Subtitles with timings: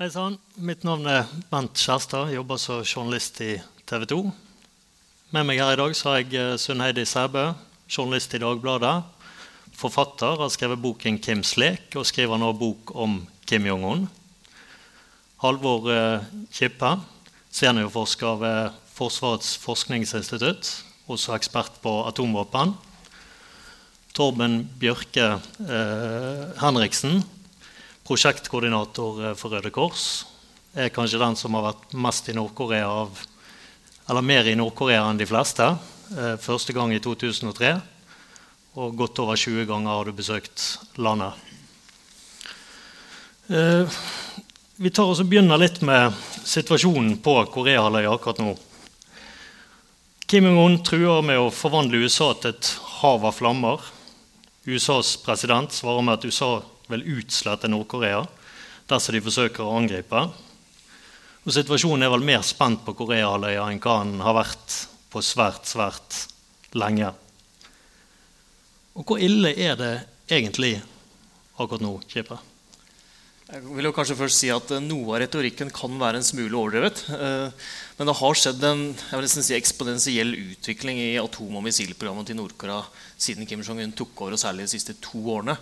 [0.00, 0.38] Hei sann.
[0.56, 2.30] Mitt navn er Bent Kjærstad.
[2.32, 4.20] Jobber som journalist i TV 2.
[5.36, 7.42] Med meg her i dag har jeg eh, Sunn Heidi Sæbø,
[7.84, 8.94] journalist i Dagbladet.
[9.76, 14.06] Forfatter, har skrevet boken 'Kims lek' og skriver nå bok om Kim Jong-un.
[15.44, 16.94] Halvor eh, Kippe,
[17.52, 20.70] seniorforsker ved Forsvarets forskningsinstitutt.
[21.12, 22.72] Også ekspert på atomvåpen.
[24.16, 25.28] Torben Bjørke
[25.60, 27.20] eh, Henriksen,
[28.10, 30.24] prosjektkoordinator eh, for Røde Kors.
[30.74, 33.26] Er kanskje den som har vært mest i av
[34.10, 35.62] Eller mer i Nord-Korea enn de fleste.
[36.18, 37.80] Eh, første gang i 2003.
[38.74, 41.34] Og godt over 20 ganger har du besøkt landet.
[43.48, 43.86] Eh,
[44.76, 48.56] vi tar oss og begynner litt med situasjonen på Koreahalvøya akkurat nå.
[50.26, 53.78] Kim Jong-un truer med å forvandle USA til et hav av flammer.
[54.66, 58.24] USAs president svarer med at USA vil til Nord-Korea
[58.90, 60.22] dersom de forsøker å angripe.
[61.40, 64.76] Og Situasjonen er vel mer spent på Koreahalvøya enn hva den har vært
[65.10, 66.26] på svært, svært
[66.76, 67.12] lenge.
[68.98, 69.94] Og hvor ille er det
[70.30, 70.76] egentlig
[71.56, 72.38] akkurat nå, Kippe?
[73.50, 76.54] Jeg vil jo kanskje først si at eh, Noe av retorikken kan være en smule
[76.54, 77.00] overdrevet.
[77.16, 81.64] Eh, men det har skjedd en jeg vil nesten si, eksponentiell utvikling i atom- og
[81.66, 82.84] missilprogrammet til Nord-Korea
[83.18, 85.56] siden Kim Jong-un tok over, og særlig de siste to årene.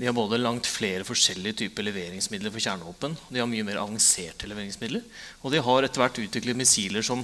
[0.00, 3.18] De har både langt flere forskjellige typer leveringsmidler for kjernevåpen.
[3.28, 5.04] De har mye mer avanserte leveringsmidler.
[5.44, 7.20] Og de har etter hvert utviklet missiler som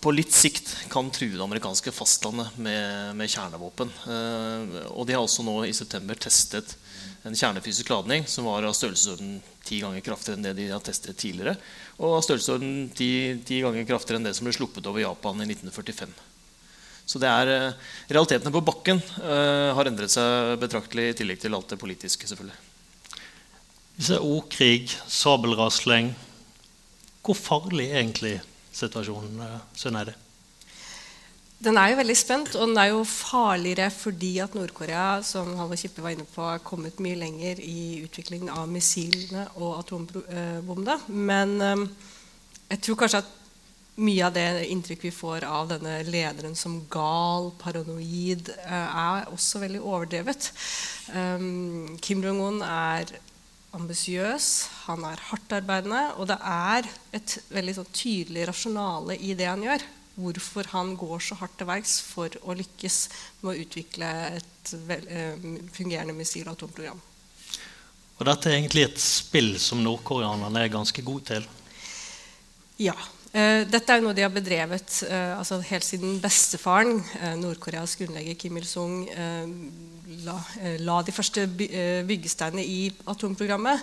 [0.00, 3.92] på litt sikt kan true det amerikanske fastlandet med, med kjernevåpen.
[4.08, 6.78] Eh, og de har også nå i september testet
[7.28, 11.20] en kjernefysisk ladning som var av størrelsesorden ti ganger kraftigere enn det de har testet
[11.20, 11.58] tidligere.
[12.00, 13.10] Og av størrelsesorden ti,
[13.60, 16.12] ganger kraftigere enn det som ble sluppet over Japan i 1945.
[17.06, 21.56] Så det er, eh, realitetene på bakken uh, har endret seg betraktelig, i tillegg til
[21.56, 22.26] alt det politiske.
[22.26, 22.56] selvfølgelig.
[23.96, 26.14] Vi ser ordkrig, sabelrasling.
[27.24, 28.38] Hvor farlig er egentlig
[28.72, 30.16] situasjonen, uh, Sønneide?
[31.64, 35.78] Den er jo veldig spent, og den er jo farligere fordi at Nord-Korea som Halvor
[35.80, 40.98] Kippe var inne på, er kommet mye lenger i utviklingen av missilene og atombombene.
[41.08, 41.56] Men
[42.68, 43.32] jeg tror kanskje at
[43.94, 49.62] mye av det inntrykk vi får av denne lederen som gal, paranoid, eh, er også
[49.62, 50.50] veldig overdrevet.
[51.14, 53.12] Um, Kim Jong-un er
[53.74, 54.48] ambisiøs,
[54.86, 59.86] han er hardtarbeidende, og det er et veldig sånn tydelig rasjonale i det han gjør.
[60.14, 62.98] Hvorfor han går så hardt til verks for å lykkes
[63.42, 65.34] med å utvikle et uh,
[65.74, 67.02] fungerende missil- og atomprogram.
[68.14, 71.46] Og dette er egentlig et spill som nordkoreanerne er ganske gode til?
[72.78, 72.94] Ja.
[73.34, 78.36] Uh, dette er noe de har bedrevet uh, altså helt siden bestefaren, uh, Nord-Koreas grunnlegger
[78.38, 79.08] Kim Il-sung,
[80.22, 80.36] la,
[80.78, 83.82] la, de første byggesteinene i atomprogrammet.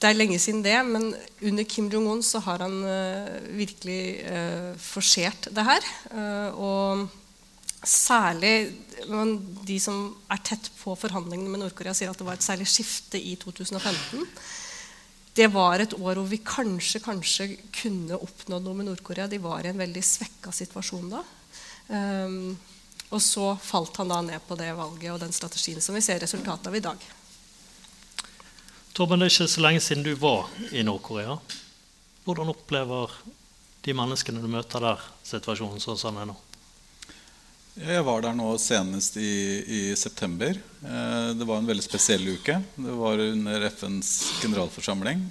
[0.00, 1.10] Det er lenge siden det, men
[1.44, 2.78] under Kim Jong-un så har han
[3.58, 4.00] virkelig
[4.80, 5.90] forsert det her.
[6.54, 7.04] og
[7.84, 8.72] særlig
[9.68, 13.20] de som er tett på forhandlingene med Nord-Korea, sier at det var et særlig skifte
[13.20, 14.24] i 2015
[15.34, 19.28] det var et år hvor vi kanskje, kanskje kunne oppnådd noe med Nord-Korea.
[19.30, 21.22] De var i en veldig svekka situasjon da.
[21.90, 22.58] Um,
[23.10, 26.20] og så falt han da ned på det valget og den strategien som vi ser
[26.22, 27.08] resultatet av i dag.
[28.94, 31.38] Torben, det er ikke så lenge siden du var i Nord-Korea.
[32.26, 33.14] Hvordan opplever
[33.86, 36.38] de menneskene du møter der, situasjonen sånn som den er nå?
[37.80, 40.52] Jeg var der nå senest i, i september.
[40.84, 42.58] Eh, det var en veldig spesiell uke.
[42.76, 44.10] Det var under FNs
[44.42, 45.22] generalforsamling,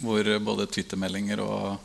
[0.00, 1.76] hvor både twittermeldinger og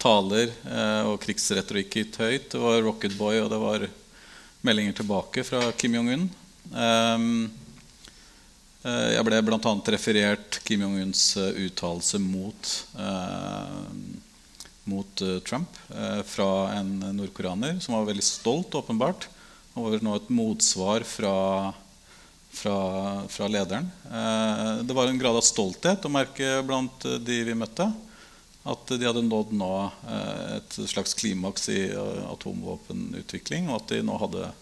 [0.00, 2.48] taler eh, og krigsretorikk gikk høyt.
[2.54, 3.84] Det var Rocket Boy, og det var
[4.64, 6.24] meldinger tilbake fra Kim Jong-un.
[6.72, 7.28] Eh,
[8.88, 9.74] eh jeg ble bl.a.
[9.92, 12.72] referert Kim Jong-uns uttalelse mot
[14.84, 19.28] mot uh, Trump uh, fra en nordkoreaner som var veldig stolt, åpenbart.
[19.78, 21.34] Og nå et motsvar fra,
[22.52, 22.78] fra,
[23.32, 23.88] fra lederen.
[24.08, 27.88] Uh, det var en grad av stolthet å merke blant de vi møtte.
[28.62, 29.72] At de hadde nådd nå
[30.54, 31.80] et slags klimaks i
[32.30, 34.52] atomvåpenutvikling, og at de nå hadde,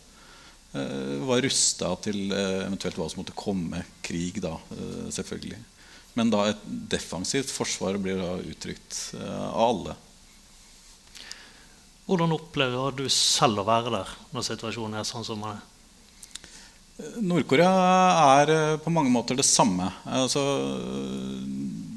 [1.29, 3.83] var rusta til eventuelt hva som måtte komme.
[4.01, 4.55] Krig, da,
[5.13, 5.61] selvfølgelig.
[6.17, 9.99] Men da et defensivt forsvar blir da uttrykt av alle.
[12.11, 15.61] Hvordan opplever du selv å være der når situasjonen er sånn som den er?
[17.23, 17.71] Nord-Korea
[18.41, 19.87] er eh, på mange måter det samme.
[20.11, 20.43] Altså,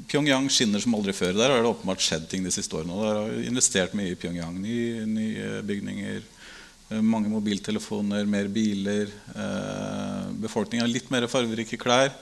[0.06, 1.34] Pyongyang skinner som aldri før.
[1.34, 3.00] Der har det åpenbart skjedd ting de siste årene.
[3.02, 4.54] Der har investert mye i Pyongyang.
[4.62, 9.10] Nye, nye bygninger, eh, mange mobiltelefoner, mer biler.
[9.34, 12.14] Eh, Befolkningen har litt mer fargerike klær.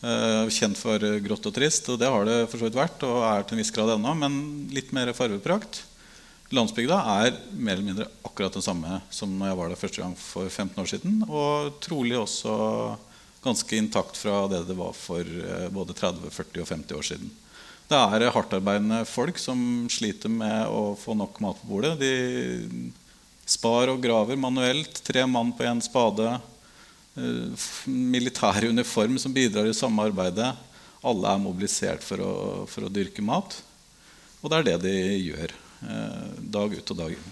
[0.00, 3.02] Kjent for grått og trist, og det har det for så vidt vært.
[3.04, 5.82] og er til en viss grad ennå, Men litt mer farveprakt.
[6.50, 10.16] Landsbygda er mer eller mindre akkurat den samme som når jeg var der første gang
[10.18, 11.20] for 15 år siden.
[11.30, 12.54] Og trolig også
[13.44, 17.30] ganske intakt fra det det var for eh, både 30, 40 og 50 år siden.
[17.90, 21.94] Det er hardtarbeidende folk som sliter med å få nok mat på bordet.
[22.02, 22.90] De
[23.46, 25.00] spar og graver manuelt.
[25.06, 26.34] Tre mann på én spade.
[27.14, 30.50] Eh, militær uniform som bidrar i samme arbeidet.
[31.06, 32.36] Alle er mobilisert for å,
[32.66, 33.54] for å dyrke mat.
[34.42, 35.00] Og det er det de
[35.30, 37.30] gjør dag ut og dag inn.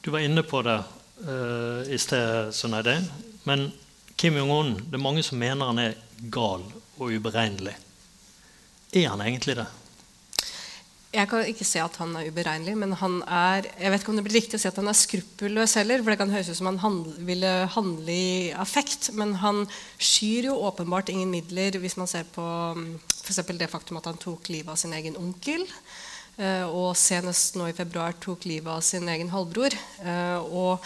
[0.00, 0.78] Du var inne på det
[1.26, 3.00] uh, i sted, Sønneide.
[3.48, 3.68] Men
[4.18, 5.98] Kim Jong-un, det er mange som mener han er
[6.32, 6.64] gal
[6.98, 7.74] og uberegnelig.
[8.96, 9.66] Er han egentlig det?
[11.08, 14.18] Jeg kan ikke se at han er uberegnelig, men han er jeg vet ikke om
[14.18, 16.02] det blir riktig å si at han er skruppelløs heller.
[16.02, 19.08] for Det kan høres ut som han handle, ville handle i affekt.
[19.16, 19.64] Men han
[19.96, 22.44] skyr jo åpenbart ingen midler hvis man ser på
[23.22, 23.40] f.eks.
[23.40, 25.64] for det faktum at han tok livet av sin egen onkel.
[26.38, 29.74] Eh, og senest nå i februar tok livet av sin egen halvbror.
[29.74, 30.84] Eh, og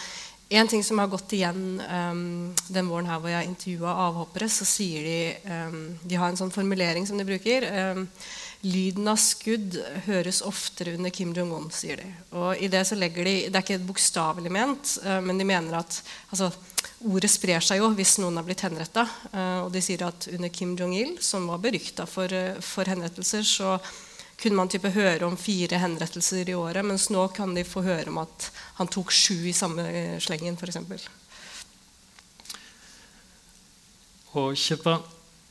[0.53, 4.67] en ting som har gått igjen um, den våren her hvor jeg intervjua avhoppere, så
[4.69, 7.65] sier de De har en sånn formulering som de bruker.
[8.61, 12.11] Lyden av skudd høres oftere under Kim Jong-un, sier de.
[12.37, 15.79] Og i Det så legger de, det er ikke bokstavelig ment, uh, men de mener
[15.79, 15.97] at
[16.29, 16.51] altså,
[17.01, 19.07] ordet sprer seg jo hvis noen har blitt henretta.
[19.65, 22.29] Og de sier at under Kim Jong-il, som var berykta for,
[22.61, 23.77] for henrettelser, så
[24.39, 28.09] kunne man type høre om fire henrettelser i året, mens nå kan de få høre
[28.11, 28.49] om at
[28.79, 29.85] han tok sju i samme
[30.23, 31.07] slengen, f.eks.
[34.33, 34.97] Og Kippa,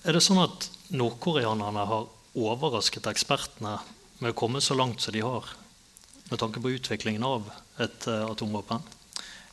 [0.02, 3.76] er det sånn at nordkoreanerne har overrasket ekspertene
[4.22, 5.46] med å komme så langt som de har,
[6.30, 7.46] med tanke på utviklingen av
[7.82, 8.82] et uh, atomvåpen?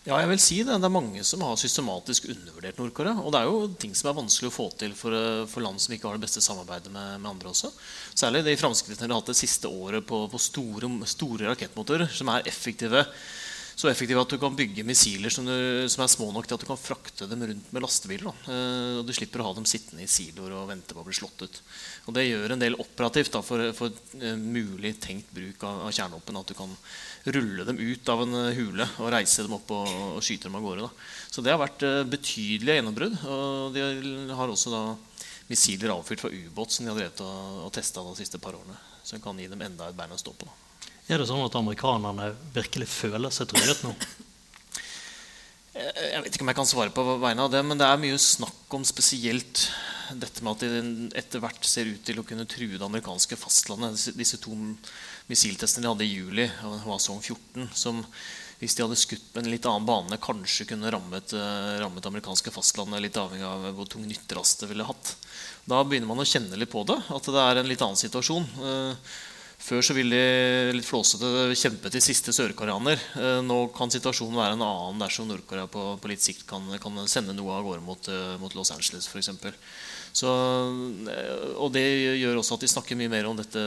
[0.08, 0.78] Ja, jeg vil si det.
[0.80, 3.18] Det er mange som har systematisk undervurdert Nord-Korea.
[3.20, 5.82] Og det er jo ting som er vanskelig å få til for, eh, for land
[5.84, 7.74] som ikke har det beste samarbeidet med, med andre også.
[8.16, 12.32] Særlig de framskrittene de har hatt det siste året på, på store, store rakettmotorer som
[12.32, 13.04] er effektive
[13.80, 16.64] så effektive at du kan bygge missiler som, du, som, er små nok til at
[16.66, 18.42] du kan frakte dem rundt med lastebiler.
[18.52, 21.16] Eh, og Du slipper å ha dem sittende i siloer og vente på å bli
[21.16, 21.62] slått ut.
[22.10, 25.96] Og Det gjør en del operativt da, for, for uh, mulig tenkt bruk av, av
[25.96, 26.42] kjernevåpen.
[26.42, 26.76] At du kan
[27.26, 30.58] rulle dem ut av en uh, hule og reise dem opp og, og skyte dem
[30.60, 30.88] av gårde.
[30.88, 31.10] Da.
[31.30, 33.20] Så det har vært uh, betydelige gjennombrudd.
[33.28, 34.84] Og de har også da
[35.50, 38.78] missiler avfyrt fra ubåt som de har drevet og, og testa de siste par årene.
[39.04, 40.48] Som kan gi dem enda et bein å stå på.
[40.48, 40.90] Da.
[41.10, 43.96] Er det sånn at amerikanerne virkelig føler seg truet nå?
[45.70, 48.18] Jeg vet ikke om jeg kan svare på vegne av det, men det er mye
[48.22, 49.68] snakk om spesielt
[50.18, 54.02] dette med at de etter hvert ser ut til å kunne true det amerikanske fastlandet.
[54.18, 54.56] Disse to
[55.30, 58.02] missiltestene de hadde i juli av Hwasong 14, som
[58.60, 62.52] hvis de hadde skutt med en litt annen bane, kanskje kunne rammet, uh, rammet amerikanske
[62.52, 65.14] fastlandet, litt avhengig av hvor tung nyttelast det ville hatt.
[65.70, 68.50] Da begynner man å kjenne litt på det, at det er en litt annen situasjon.
[69.60, 73.02] Før så ville de litt flåsete kjempe til siste sørkoreaner.
[73.20, 76.96] Eh, nå kan situasjonen være en annen dersom Nord-Korea på, på, litt sikt kan, kan,
[77.12, 79.30] sende noe av gårde mot, eh, mot Los Angeles f.eks.
[80.24, 81.84] Eh, og det
[82.22, 83.64] gjør også at de snakker mye mer om dette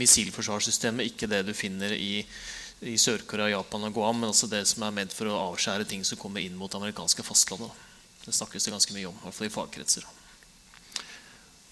[0.00, 1.12] missilforsvarssystemet.
[1.12, 2.24] Ikke det du finner i,
[2.88, 6.08] i Sør-Korea, Japan og Guam, men også det som er ment for å avskjære ting
[6.08, 7.84] som kommer inn mot amerikanske fastlandet.
[8.24, 10.08] Det snakkes det ganske mye om, i hvert fall i fagkretser.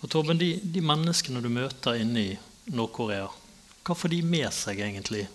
[0.05, 2.39] Og Torben, de, de menneskene du møter inne i
[2.77, 3.33] Nord-Korea
[3.87, 5.27] hva får de med seg egentlig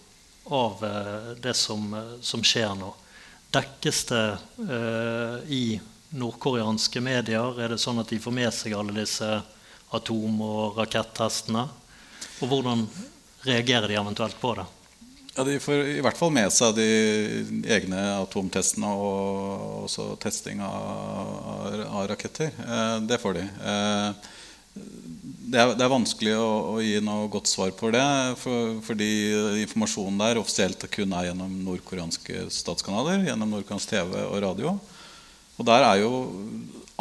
[0.52, 2.92] av eh, det som, eh, som skjer nå?
[3.52, 4.26] Dekkes det
[4.64, 5.76] uh, i
[6.16, 7.58] nordkoreanske medier?
[7.60, 9.28] Er det sånn at de får med seg alle disse
[9.92, 11.66] atom- og rakettestene?
[12.40, 12.86] Og hvordan
[13.44, 14.66] reagerer de eventuelt på det?
[15.36, 16.88] Ja, De får i hvert fall med seg de
[17.72, 22.52] egne atomtestene og også testing av, av raketter.
[22.52, 23.46] Eh, det får de.
[23.74, 24.82] Eh,
[25.52, 28.36] det er, det er, vanskelig å, å, gi noe godt svar på det.
[28.40, 29.10] For, fordi
[29.66, 33.18] informasjonen der offisielt kun er gjennom nordkoreanske statskanaler.
[33.28, 34.70] Gjennom nordkoreansk TV og radio.
[35.60, 36.12] Og der er jo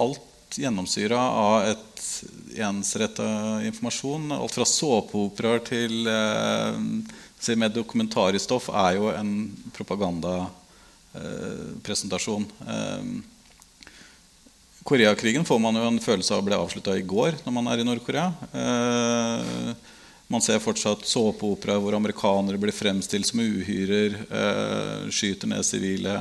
[0.00, 0.26] alt
[0.58, 1.96] gjennomsyra av et
[2.66, 3.28] ensretta
[3.68, 4.24] informasjon.
[4.34, 6.74] Alt fra såpeoperaer til eh,
[7.56, 9.30] med dokumentarstoff er jo en
[9.76, 12.44] propagandapresentasjon.
[12.66, 13.04] Eh,
[14.84, 17.84] Koreakrigen får man jo en følelse av ble avslutta i går når man er i
[17.84, 18.30] Nord-Korea.
[18.52, 19.72] Eh,
[20.30, 26.14] man ser fortsatt såpeopera hvor amerikanere blir fremstilt som uhyrer, eh, skyter ned sivile.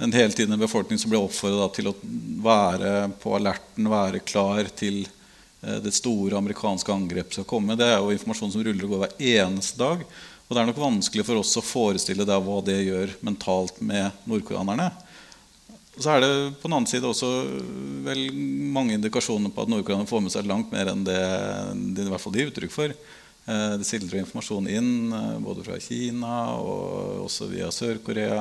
[0.00, 1.96] En hele tiden en befolkning som blir oppfordra til å
[2.42, 7.76] være på alerten, være klar til eh, det store amerikanske angrepet skal komme.
[7.76, 10.06] Det er jo informasjon som ruller og går hver eneste dag.
[10.44, 14.24] Og det er nok vanskelig for oss å forestille deg hva det gjør mentalt med
[14.24, 14.88] nordkoreanerne.
[15.98, 17.28] Så er det på den annen side også
[18.06, 18.24] vel
[18.74, 21.20] mange indikasjoner på at Nord-Korea får med seg langt mer enn det
[21.94, 22.94] de i hvert fall gir uttrykk for.
[23.46, 28.40] Eh, det sildrer informasjon inn eh, både fra Kina og også via Sør-Korea.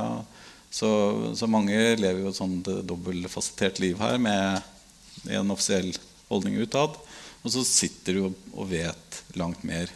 [0.73, 0.89] Så,
[1.37, 4.63] så, mange lever jo et sånt dobbeltfasettert liv her med
[5.29, 5.91] en offisiell
[6.31, 6.97] holdning utad.
[7.43, 9.91] Og så sitter du og vet langt mer.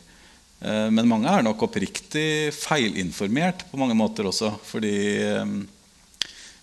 [0.61, 4.53] Eh, men mange er nok oppriktig feilinformert på mange måter også.
[4.67, 4.93] Fordi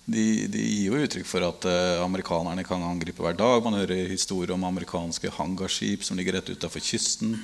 [0.04, 3.62] de, de, gir jo uttrykk for at uh, amerikanerne kan angripe hver dag.
[3.64, 7.38] Man hører historier om amerikanske hangarskip som ligger rett utafor kysten.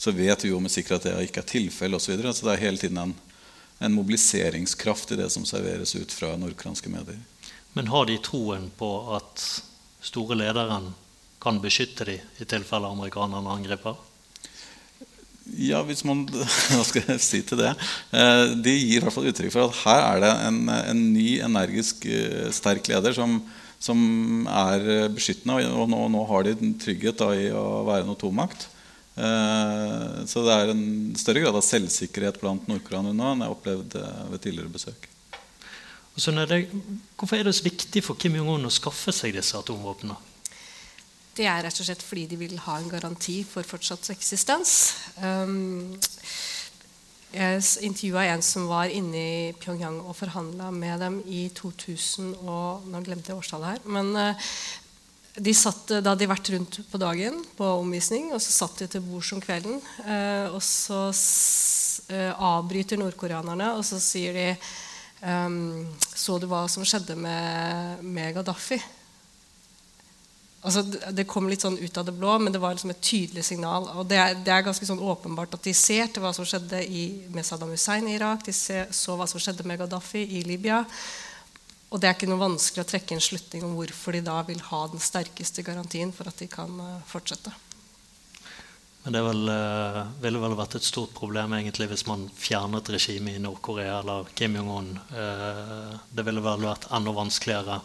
[0.00, 2.06] Så vet vi jo med sikkerhet at det ikke er tilfellet osv.
[2.06, 2.32] Så, videre.
[2.32, 3.14] så det er hele tiden en,
[3.78, 7.20] en, mobiliseringskraft i det som serveres ut fra nordkoreanske medier.
[7.76, 9.44] Men har de troen på at
[10.00, 10.94] store lederen
[11.42, 14.00] kan beskytte dem i tilfelle amerikanerne angriper?
[15.54, 16.24] Ja, hvis man
[16.72, 17.72] Hva skal jeg si til det?
[18.10, 21.28] Eh, de gir i hvert fall uttrykk for at her er det en, en ny,
[21.46, 23.38] energisk, eh, sterk leder som,
[23.78, 24.00] som
[24.50, 25.62] er beskyttende.
[25.70, 28.68] Og nå, nå har de trygghet da, i å være en atommakt.
[29.16, 30.86] Eh, så det er en
[31.16, 35.06] større grad av selvsikkerhet blant nordkoreanere nå enn jeg opplevde ved tidligere besøk.
[37.16, 40.16] hvorfor er det så viktig for Kim Jong-un å skaffe seg disse atomvåpnene?
[41.36, 44.94] Det er rett og slett fordi de vil ha en garanti for fortsatt eksistens.
[45.20, 45.92] Um,
[47.36, 52.88] jeg intervjua en som var inne i Pyongyang og forhandla med dem i 2000 og
[52.88, 53.84] Nå glemte jeg årstallet her.
[53.84, 54.48] Men uh,
[55.36, 58.88] de satt, da hadde de vært rundt på dagen på omvisning, og så satt de
[58.94, 59.76] til bords om kvelden.
[60.06, 61.10] Uh, og så
[62.06, 64.50] avbryter nordkoreanerne, og så sier de
[65.26, 68.80] um, Så du hva som skjedde med, med Gaddafi?
[70.64, 70.82] Altså,
[71.14, 73.86] det kom litt sånn ut av det blå, men det var liksom et tydelig signal.
[74.00, 76.80] Og det er, det er ganske sånn åpenbart at de ser til hva som skjedde
[76.82, 78.42] i, med Saddam Hussein i Irak.
[78.46, 80.82] De ser, så hva som skjedde med Gaddafi i Libya.
[81.94, 84.58] Og det er ikke noe vanskelig å trekke en slutning om hvorfor de da vil
[84.72, 87.52] ha den sterkeste garantien for at de kan uh, fortsette.
[89.04, 93.38] Men det vel, uh, ville vel vært et stort problem egentlig hvis man fjernet regimet
[93.38, 94.96] i Nord-Korea eller Kim Jong-un.
[95.14, 97.78] Uh, det ville vel vært enda vanskeligere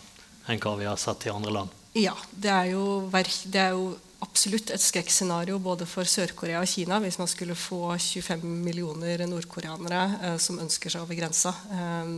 [0.50, 1.78] enn hva vi har sett i andre land.
[1.98, 2.16] Ja.
[2.32, 7.18] Det er jo, det er jo absolutt et skrekkscenario både for Sør-Korea og Kina hvis
[7.20, 11.56] man skulle få 25 millioner nordkoreanere eh, som ønsker seg over grensa.
[11.74, 12.14] Eh,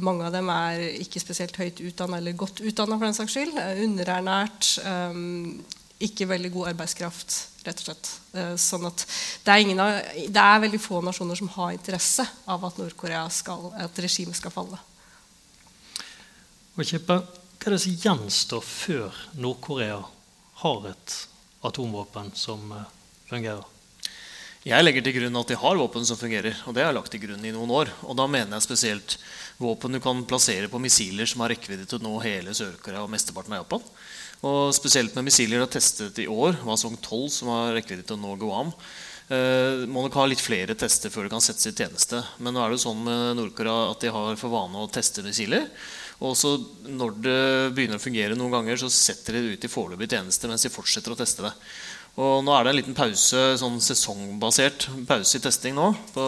[0.00, 2.96] mange av dem er ikke spesielt høyt utdanna eller godt utdanna.
[2.96, 3.58] For den saks skyld.
[3.58, 4.72] Eh, underernært.
[4.84, 7.34] Eh, ikke veldig god arbeidskraft,
[7.66, 8.10] rett og slett.
[8.32, 9.02] Eh, sånn at
[9.44, 13.68] det er, av, det er, veldig få nasjoner som har interesse av at Nord-Korea skal,
[13.76, 14.80] at regimet skal falle.
[16.78, 17.18] Og kjippe,
[17.60, 19.98] hva er det som gjenstår før Nord-Korea
[20.62, 21.16] har et
[21.68, 22.86] atomvåpen som eh,
[23.28, 23.66] fungerer?
[24.64, 26.56] Jeg legger til grunn at de har våpen som fungerer.
[26.64, 27.92] Og det har jeg lagt til grunn i noen år.
[28.08, 29.18] Og da mener jeg spesielt
[29.60, 33.12] våpen du kan plassere på missiler som har rekkevidde til å nå hele Sør-Korea og
[33.12, 33.84] mesteparten av Japan.
[34.48, 38.16] Og spesielt med missiler de har testet i år, Wasong 12, som har rekkevidde til
[38.16, 38.72] å nå Guam.
[39.28, 42.24] Eh, må nok ha litt flere tester før det kan settes i tjeneste.
[42.40, 45.28] Men nå er det jo sånn med Nord-Korea at de har for vane å teste
[45.28, 45.68] missiler.
[46.20, 46.52] Og så
[46.84, 47.40] når det
[47.76, 50.72] begynner å fungere noen ganger, så setter de det ut i foreløpig tjeneste mens de
[50.72, 51.54] fortsetter å teste det.
[52.20, 55.92] Og nå er det en liten pause, sånn sesongbasert pause i testing nå.
[56.12, 56.24] på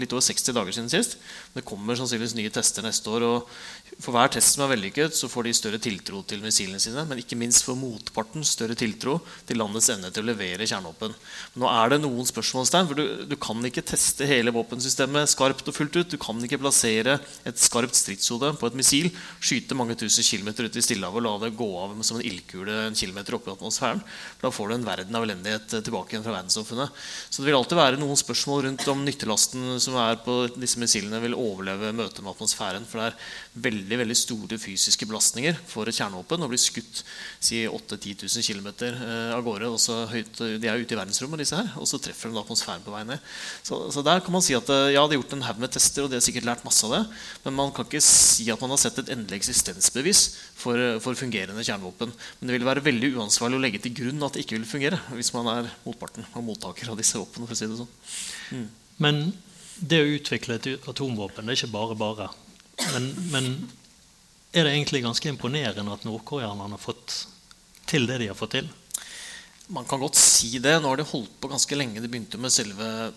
[0.00, 1.18] Litt over 60 dager siden sist.
[1.54, 3.26] Det kommer sannsynligvis nye tester neste år.
[3.28, 7.00] og For hver test som er vellykket, så får de større tiltro til missilene sine.
[7.08, 9.14] Men ikke minst for motparten større tiltro
[9.48, 11.14] til landets evne til å levere kjernevåpen.
[11.56, 15.76] Nå er det noen spørsmålstegn, for du, du, kan ikke teste hele våpensystemet skarpt og
[15.78, 16.12] fullt ut.
[16.12, 17.16] Du kan ikke plassere
[17.48, 19.08] et skarpt stridshode på et missil,
[19.40, 22.76] skyte mange tusen kilometer ut i Stillehavet og la det gå av som en ildkule
[22.90, 24.04] en kilometer opp i atmosfæren.
[24.44, 27.00] Da får du en verden av elendighet tilbake igjen fra verdenssamfunnet.
[27.30, 31.24] Så det vil alltid være noen spørsmål rundt om nyttelasten som er på disse missilene,
[31.24, 32.84] vil overleve møtet med atmosfæren.
[32.84, 33.20] For det er
[33.66, 37.04] veldig veldig store fysiske belastninger for et kjernevåpen å bli skutt
[37.38, 38.68] si 8 000-10 000 km
[39.36, 39.70] av gårde.
[39.70, 42.82] Og så høyt, de er ute i verdensrommet, disse her, og så treffer de atmosfæren
[42.82, 43.22] på vei ned.
[43.62, 45.74] Så, så, der kan man si at eh, ja, de har gjort en haug med
[45.76, 47.02] tester, og de har sikkert lært masse av det.
[47.46, 50.24] Men man kan ikke si at man har sett et endelig eksistensbevis
[50.58, 52.14] for, for fungerende kjernevåpen.
[52.40, 55.00] Men det vil være veldig uansvarlig å legge til grunn at det ikke vil fungere
[55.14, 57.46] hvis man er motparten og mottaker av disse våpnene.
[57.46, 57.94] for å si det sånn.
[58.56, 58.66] Mm.
[59.04, 59.22] Men
[59.76, 62.28] det å utvikle et atomvåpen det er ikke bare bare.
[62.92, 63.46] Men, men
[64.52, 67.26] er det egentlig ganske imponerende at nordkoreanerne har fått
[67.88, 68.68] til det de har fått til?
[69.72, 70.76] Man kan godt si det.
[70.80, 72.00] Nå har de holdt på ganske lenge.
[72.02, 73.10] De begynte med selve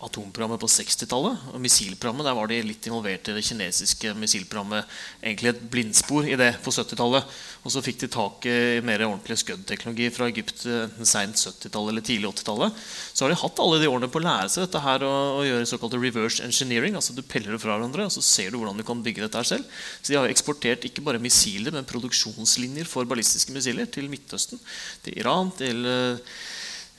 [0.00, 1.42] atomprogrammet på 60-tallet.
[1.60, 4.88] Missilprogrammet, Der var de litt involvert i det kinesiske missilprogrammet.
[5.20, 7.26] Egentlig et blindspor i det på 70-tallet.
[7.60, 12.06] Og så fikk de tak i mer ordentlig Scud-teknologi fra Egypt enten seint 70-tallet eller
[12.06, 12.78] tidlig 80-tallet.
[13.12, 15.48] Så har de hatt alle de årene på å lære seg dette her og, og
[15.48, 16.96] gjøre såkalt reverse engineering.
[16.96, 19.42] altså Du peller det fra hverandre, og så ser du hvordan du kan bygge dette
[19.42, 19.82] her selv.
[20.00, 24.60] Så de har eksportert ikke bare missiler, men produksjonslinjer for ballistiske missiler til Midtøsten,
[25.04, 26.32] til Iran, til uh,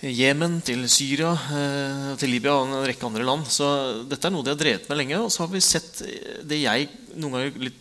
[0.01, 3.45] Jemen, til Syria, eh, til Libya og en rekke andre land.
[3.45, 3.67] Så
[4.09, 5.19] dette er noe de har drevet med lenge.
[5.21, 6.01] Og så har vi sett
[6.41, 6.89] det jeg
[7.19, 7.77] noen ganger litt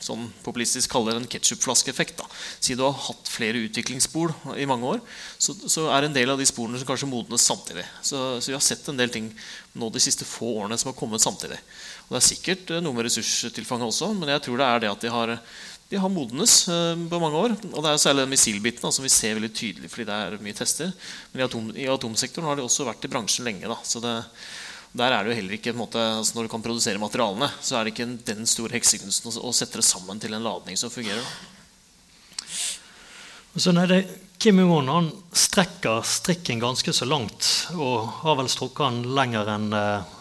[0.00, 2.22] sånn populistisk kaller en ketsjupflaskeeffekt.
[2.60, 5.02] Siden du har hatt flere utviklingsspor i mange år,
[5.36, 7.84] så, så, er en del av de sporene som kanskje modnes samtidig.
[8.00, 9.28] Så, så, vi har sett en del ting
[9.76, 11.58] nå de siste få årene som har kommet samtidig.
[12.06, 14.92] Og Det er sikkert eh, noe med ressurstilfanget også, men jeg tror det er det
[14.94, 15.36] at de har
[15.88, 17.54] de har modnes eh, på mange år.
[17.70, 20.56] Og det er særlig den missilbiten som vi ser veldig tydelig fordi det er mye
[20.58, 20.90] tester.
[21.32, 23.70] Men i, atom, i atomsektoren har de også vært i bransjen lenge.
[23.70, 23.78] Da.
[23.86, 24.14] Så det,
[24.98, 27.86] der er det jo heller ikke måte, altså Når du kan produsere materialene, så er
[27.86, 31.22] det ikke den store heksekunsten å, sette det sammen til en ladning som fungerer.
[31.22, 31.30] Da.
[33.56, 34.02] Så er det,
[34.38, 40.16] Kim Jong-un strekker strikken ganske så langt og har vel strukket den lenger enn eh,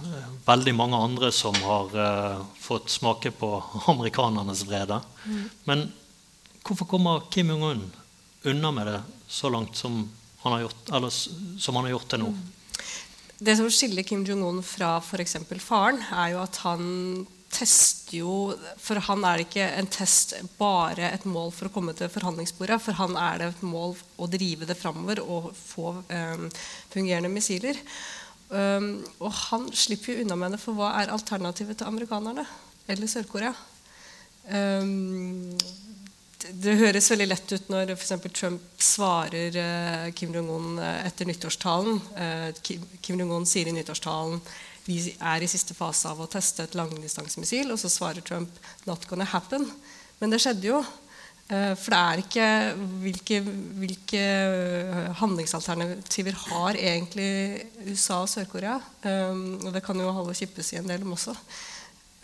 [0.47, 3.51] veldig mange andre som har eh, fått smake på
[3.91, 5.01] amerikanernes vrede.
[5.25, 5.43] Mm.
[5.67, 5.85] Men
[6.63, 7.89] hvorfor kommer Kim Jong-un
[8.45, 10.05] unna med det så langt som
[10.45, 11.09] han har gjort, eller,
[11.59, 12.31] som han har gjort det nå?
[12.31, 12.51] Mm.
[13.37, 15.37] Det som skiller Kim Jong-un fra f.eks.
[15.59, 16.85] faren, er jo at han
[17.55, 18.33] tester jo
[18.81, 22.81] For han er det ikke en test bare et mål for å komme til forhandlingsbordet.
[22.83, 26.45] For han er det et mål å drive det framover og få um,
[26.93, 27.79] fungerende missiler.
[28.49, 32.45] Um, og han slipper jo unna med det, for hva er alternativet til amerikanerne
[32.91, 33.55] eller Sør-Korea?
[34.45, 35.55] Um,
[36.45, 38.13] det høres veldig lett ut når f.eks.
[38.37, 41.97] Trump svarer uh, Kim Jong-un etter nyttårstalen.
[42.13, 44.43] Uh, Kim, Kim Jong-un sier i nyttårstalen
[44.85, 47.71] vi er i siste fase av å teste et langdistansemissil.
[47.73, 48.49] Og så svarer Trump
[48.85, 49.71] 'not gonna happen'.
[50.19, 50.83] Men det skjedde jo.
[51.45, 52.45] Eh, for det er ikke
[53.03, 53.37] hvilke,
[53.77, 58.79] hvilke eh, handlingsalternativer har egentlig USA og Sør-Korea.
[59.05, 61.35] Um, og det kan jo holde å kippes i en del om også.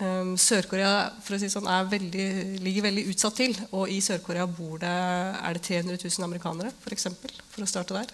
[0.01, 2.25] Um, Sør-Korea si sånn, veldig,
[2.65, 3.53] ligger veldig utsatt til.
[3.77, 7.99] Og i Sør-Korea bor det, er det 300 000 amerikanere, For, eksempel, for å starte
[7.99, 8.09] der.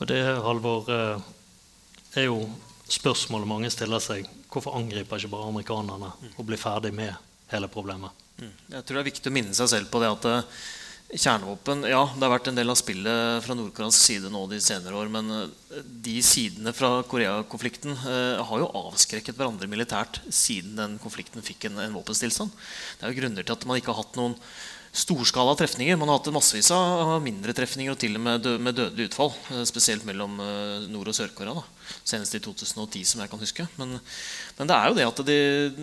[0.00, 0.90] Og det, Halvor,
[2.22, 2.40] er jo
[2.86, 4.26] spørsmålet mange stiller seg.
[4.52, 7.12] Hvorfor angriper ikke bare amerikanerne og blir ferdig med
[7.52, 8.24] hele problemet?
[8.38, 8.52] Mm.
[8.74, 10.60] Jeg tror det er viktig å minne seg selv på det at eh,
[11.16, 14.98] kjernevåpen Ja, det har vært en del av spillet fra nordkoreansk side nå de senere
[14.98, 15.10] år.
[15.12, 21.44] Men eh, de sidene fra Korea-konflikten eh, har jo avskrekket hverandre militært siden den konflikten
[21.46, 22.54] fikk en, en våpenstillstand.
[23.00, 24.38] Det er jo grunner til at man ikke har hatt noen
[24.96, 25.98] storskala trefninger.
[26.00, 29.34] Man har hatt massevis av mindre trefninger og til og med, dø med dødelig utfall.
[29.68, 30.38] Spesielt mellom
[30.88, 31.60] Nord- og Sør-Korea.
[32.06, 33.66] Senest i 2010, som jeg kan huske.
[33.80, 33.96] Men,
[34.58, 35.38] men det er jo det at de,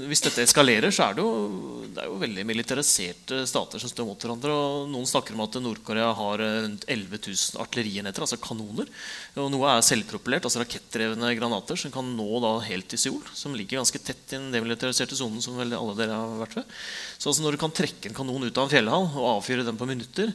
[0.09, 4.07] hvis dette eskalerer, så er det, jo, det er jo veldig militariserte stater som står
[4.09, 4.53] mot hverandre.
[4.53, 8.91] og Noen snakker om at Nord-Korea har rundt 11 000 artillerienheter, altså kanoner.
[9.39, 13.23] Og noe er selvpropellert, altså rakettdrevne granater som kan nå da helt til Seoul.
[13.37, 16.77] Som ligger ganske tett i den demilitariserte sonen som vel alle dere har vært ved.
[17.17, 19.79] Så altså når du kan trekke en kanon ut av en fjellhall og avfyre den
[19.79, 20.33] på minutter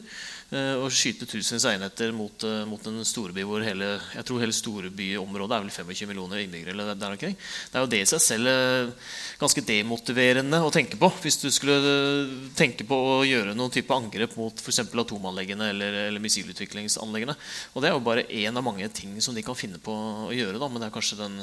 [0.49, 4.55] og skyte tusenvis av enheter mot, eh, mot, en storby hvor hele jeg tror hele
[4.55, 6.73] storbyområdet er vel 25 millioner innbyggere.
[6.73, 7.35] eller der omkring.
[7.35, 8.89] Det er jo det i seg selv eh,
[9.37, 11.11] ganske demotiverende å tenke på.
[11.21, 14.81] Hvis du skulle tenke på å gjøre noen type angrep mot f.eks.
[14.89, 17.37] atomanleggene eller, eller missilutviklingsanleggene.
[17.75, 20.33] Og det er jo bare én av mange ting som de kan finne på å
[20.33, 20.57] gjøre.
[20.57, 21.37] Da, men det er kanskje den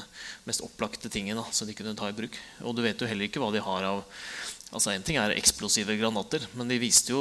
[0.51, 2.35] mest opplagte tingen da, som de kunne ta i bruk.
[2.67, 4.03] Og du vet jo heller ikke hva de har av
[4.75, 7.21] Altså En ting er eksplosive granater, men de jo,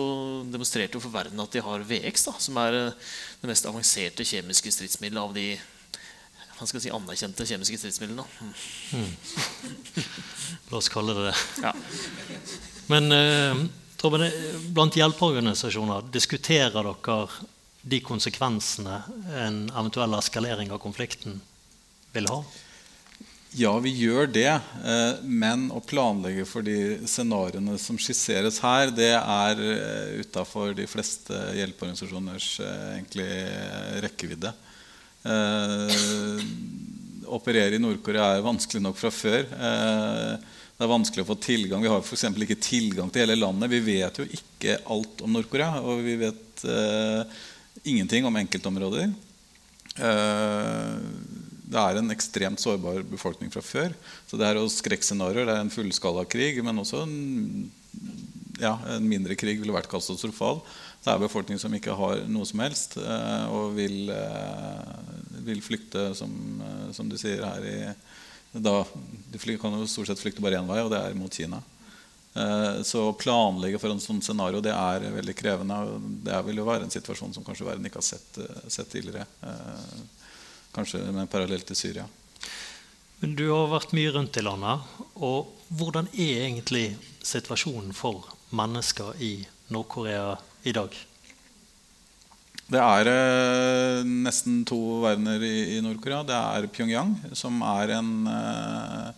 [0.50, 3.08] demonstrerte jo for verden at de har VX, da, som er eh,
[3.42, 5.48] det mest avanserte kjemiske stridsmiddelet av de
[6.82, 8.26] si, anerkjente kjemiske stridsmidlene.
[8.92, 9.12] Mm.
[10.72, 11.36] La oss kalle det det.
[11.62, 11.74] Ja.
[12.92, 13.66] Men eh,
[14.02, 14.26] Torben,
[14.76, 17.20] blant hjelpeorganisasjoner, diskuterer dere
[17.86, 19.00] de konsekvensene
[19.46, 21.38] en eventuell eskalering av konflikten
[22.16, 22.40] vil ha?
[23.56, 24.50] Ja, vi gjør det.
[24.52, 30.84] Eh, men å planlegge for de scenarioene som skisseres her, det er eh, utafor de
[30.92, 33.30] fleste hjelpeorganisasjoners eh, egentlig
[34.04, 34.52] rekkevidde.
[37.36, 39.48] Operere i Nord-Korea er vanskelig nok fra før.
[39.48, 41.82] Det er vanskelig å få tilgang.
[41.82, 42.28] Vi har f.eks.
[42.36, 43.72] ikke tilgang til hele landet.
[43.72, 46.66] Vi vet jo ikke alt om Nord-Korea, og vi vet
[47.88, 49.10] ingenting om enkeltområder.
[51.76, 53.92] Det er en ekstremt sårbar befolkning fra før.
[54.30, 55.50] Så det er jo skrekkscenarioer.
[55.50, 57.18] Det er en fullskala krig, men også en,
[58.62, 60.62] ja, en mindre krig ville vært katastrofal.
[61.04, 64.96] Det er befolkning som ikke har noe som helst, eh, og vil, eh,
[65.50, 66.32] vil flykte, som,
[66.64, 67.78] eh, som du sier her i
[68.56, 68.86] da,
[69.32, 71.62] De kan jo stort sett flykte bare én vei, og det er mot Kina.
[72.84, 76.24] Så å planlegge for en sånn scenario det er veldig krevende.
[76.24, 79.26] Det vil jo være en situasjon som kanskje verden ikke har sett, sett tidligere.
[80.76, 82.06] Kanskje med parallell til Syria.
[83.22, 84.80] Men Du har vært mye rundt i landet.
[85.16, 90.94] og Hvordan er egentlig situasjonen for mennesker i Nord-Korea i dag?
[92.66, 96.24] Det er eh, nesten to verdener i, i Nord-Korea.
[96.26, 99.10] Det er Pyongyang, som er en, eh,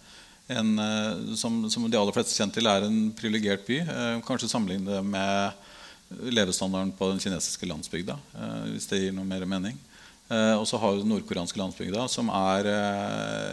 [0.60, 3.80] en eh, som, som, de aller fleste kjent til, er en privilegert by.
[3.84, 8.17] Eh, kanskje sammenligne det med levestandarden på den kinesiske landsbygda.
[8.36, 9.80] Eh, hvis det gir noe mer mening.
[10.28, 12.70] Eh, og så har du den nordkoreanske landsbygda, som er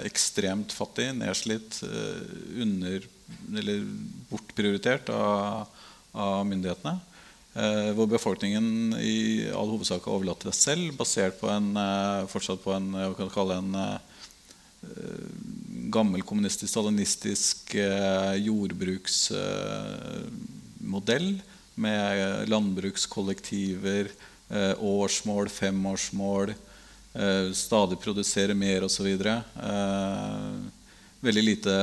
[0.09, 1.81] ekstremt fattig, nedslitt,
[2.61, 3.09] under,
[3.55, 3.89] eller
[4.31, 5.69] bortprioritert av,
[6.13, 6.99] av myndighetene.
[7.55, 12.27] Eh, hvor befolkningen i all hovedsak har overlatt til det selv, basert på en, eh,
[12.27, 13.99] fortsatt på en, hva kan kalle en eh,
[15.95, 17.77] gammel kommunistisk, stalinistisk
[18.43, 21.41] jordbruksmodell
[21.79, 24.11] med landbrukskollektiver,
[24.79, 26.55] årsmål, femårsmål,
[27.55, 29.09] stadig produsere mer osv.
[31.25, 31.75] Veldig lite,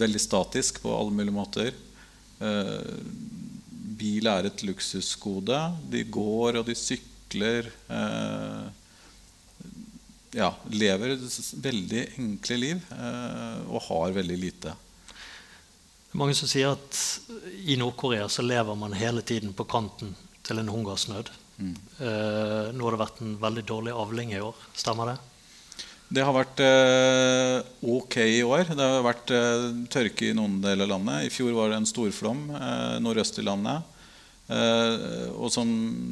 [0.00, 1.72] veldig statisk på alle mulige måter
[4.02, 5.58] bil er et luksusgode.
[5.90, 7.68] De går og de sykler.
[7.88, 8.64] Eh,
[10.38, 11.18] ja, lever
[11.66, 14.74] veldig enkle liv eh, og har veldig lite.
[16.18, 16.98] Mange som sier at
[17.64, 20.12] i Nord-Korea så lever man hele tiden på kanten
[20.44, 21.30] til en hungersnød.
[21.62, 21.74] Mm.
[22.74, 24.64] Nå har det vært en veldig dårlig avling i år.
[24.74, 25.20] Stemmer det?
[26.12, 28.66] Det har vært eh, ok i år.
[28.76, 31.28] Det har vært eh, tørke i noen deler av landet.
[31.28, 33.86] I fjor var det en storflom eh, nordøst i landet.
[34.52, 35.70] Eh, og som,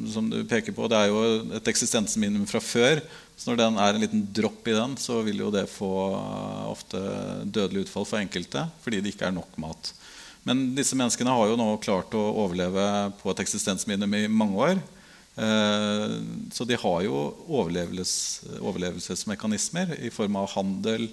[0.09, 1.21] som, du peker på, det er jo
[1.59, 3.03] et eksistensminimum fra før.
[3.37, 5.91] Så når den er en liten dropp i den, så vil jo det få
[6.71, 7.01] ofte
[7.45, 9.93] dødelig utfall for enkelte fordi det ikke er nok mat.
[10.47, 14.81] Men disse menneskene har jo nå klart å overleve på et eksistensminimum i mange år.
[15.35, 16.15] Eh,
[16.51, 21.09] så de har jo overlevelses, overlevelsesmekanismer i form av handel,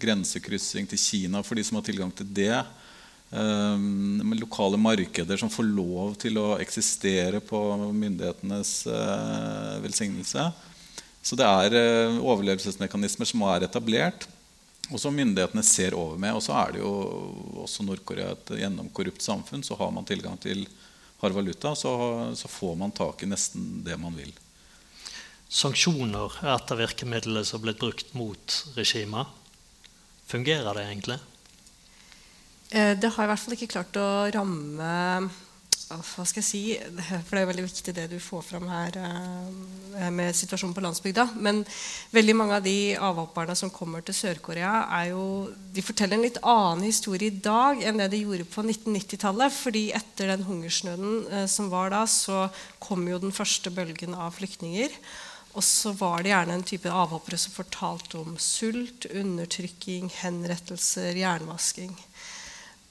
[0.00, 5.66] grensekryssing til Kina for de som har tilgang til det ehm, lokale markeder som får
[5.76, 7.60] lov til å eksistere på
[7.92, 8.88] myndighetenes
[9.84, 10.46] velsignelse.
[11.20, 14.24] Så det er overlevelsesmekanismer som er etablert,
[14.88, 16.36] og som myndighetene ser over med.
[16.36, 16.92] Og så er det jo
[17.64, 19.64] også Nord-Korea et gjennomkorrupt samfunn.
[19.66, 20.64] Så har man tilgang til
[21.20, 21.92] hard valuta, så,
[22.36, 24.32] så får man tak i nesten det man vil.
[25.46, 29.30] Sanksjoner er et av virkemidlene som er blitt brukt mot regimet.
[30.26, 31.18] Fungerer det egentlig?
[32.70, 34.90] Eh, det har i hvert fall ikke klart å ramme
[35.86, 36.60] hva skal jeg si,
[37.28, 41.28] For det er veldig viktig det du får fram her eh, med situasjonen på landsbygda.
[41.38, 41.62] Men
[42.14, 44.72] veldig mange av de avhopperne som kommer til Sør-Korea,
[45.06, 49.54] de forteller en litt annen historie i dag enn det de gjorde på 1990-tallet.
[49.54, 52.48] fordi etter den hungersnøden eh, som var da, så
[52.82, 54.90] kom jo den første bølgen av flyktninger.
[55.56, 61.94] Og så var det gjerne en type avhoppere som fortalte om sult, undertrykking, henrettelser, jernvasking.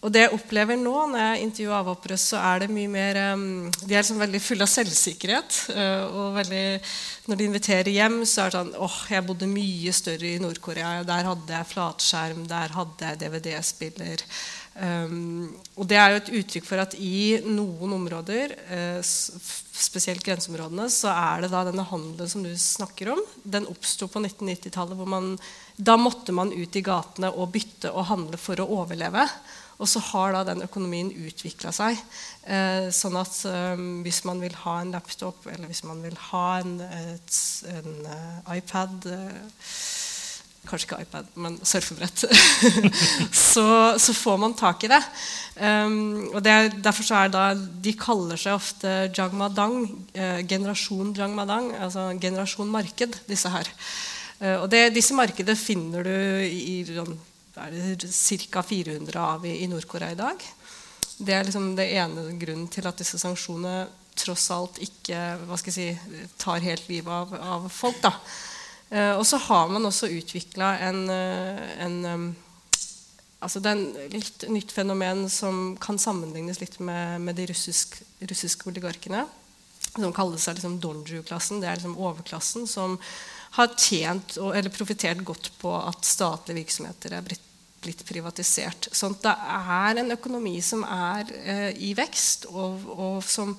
[0.05, 3.95] Og det jeg opplever nå når jeg intervjuer avhoppere, så er det mye mer De
[3.95, 5.61] er liksom veldig fulle av selvsikkerhet.
[5.73, 6.65] Uh, og veldig,
[7.25, 10.99] når de inviterer hjem, så er det sånn åh, jeg bodde mye større i Nord-Korea.
[11.07, 14.25] Der hadde jeg flatskjerm, der hadde jeg DVD-spiller.
[14.75, 20.85] Um, og det er jo et uttrykk for at i noen områder, uh, spesielt grenseområdene,
[20.91, 23.25] så er det da denne handelen som du snakker om.
[23.41, 25.01] Den oppsto på 1990-tallet.
[25.01, 25.37] hvor
[25.75, 29.25] Da måtte man ut i gatene og bytte og handle for å overleve.
[29.75, 31.99] Og så har da den økonomien utvikla seg.
[32.47, 36.45] Eh, sånn at eh, hvis man vil ha en laptop, eller hvis man vil ha
[36.61, 37.39] en, et,
[37.73, 39.61] en uh, iPad eh,
[40.65, 42.23] Kanskje ikke iPad, men surfebrett.
[43.53, 43.65] så,
[44.01, 44.97] så, får man tak i det.
[45.61, 49.77] Um, og det er, Derfor så er da, De kaller seg ofte Jangmadang,
[50.17, 53.69] uh, generasjon Jangmadang, altså generasjon marked, disse her.
[54.41, 56.15] Uh, og det, disse markedene finner du
[56.49, 57.05] i, i
[57.63, 58.11] er det
[58.51, 58.63] ca.
[58.63, 60.41] 400 av i, i Nord-Korea i dag.
[61.17, 65.89] Det er liksom det ene grunnen til at disse sanksjonene tross alt ikke si,
[66.39, 68.01] tar helt livet av, av folk.
[68.03, 68.13] Da.
[68.89, 72.27] Eh, og så har man også utvikla en, eh, en um,
[73.39, 78.69] altså Det er litt nytt fenomen som kan sammenlignes litt med, med de russisk, russiske
[78.71, 79.25] oligarkene.
[79.95, 81.61] Som kaller seg liksom Donju-klassen.
[81.61, 82.97] Det er liksom overklassen som
[83.55, 88.89] har tjent eller profitert godt på at statlige virksomheter er blitt, privatisert.
[88.91, 93.57] Sånn at det er en økonomi som er eh, i vekst, og, og som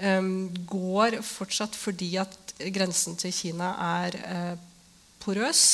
[0.00, 4.14] går fortsatt fordi at grensen til Kina er
[5.20, 5.64] porøs.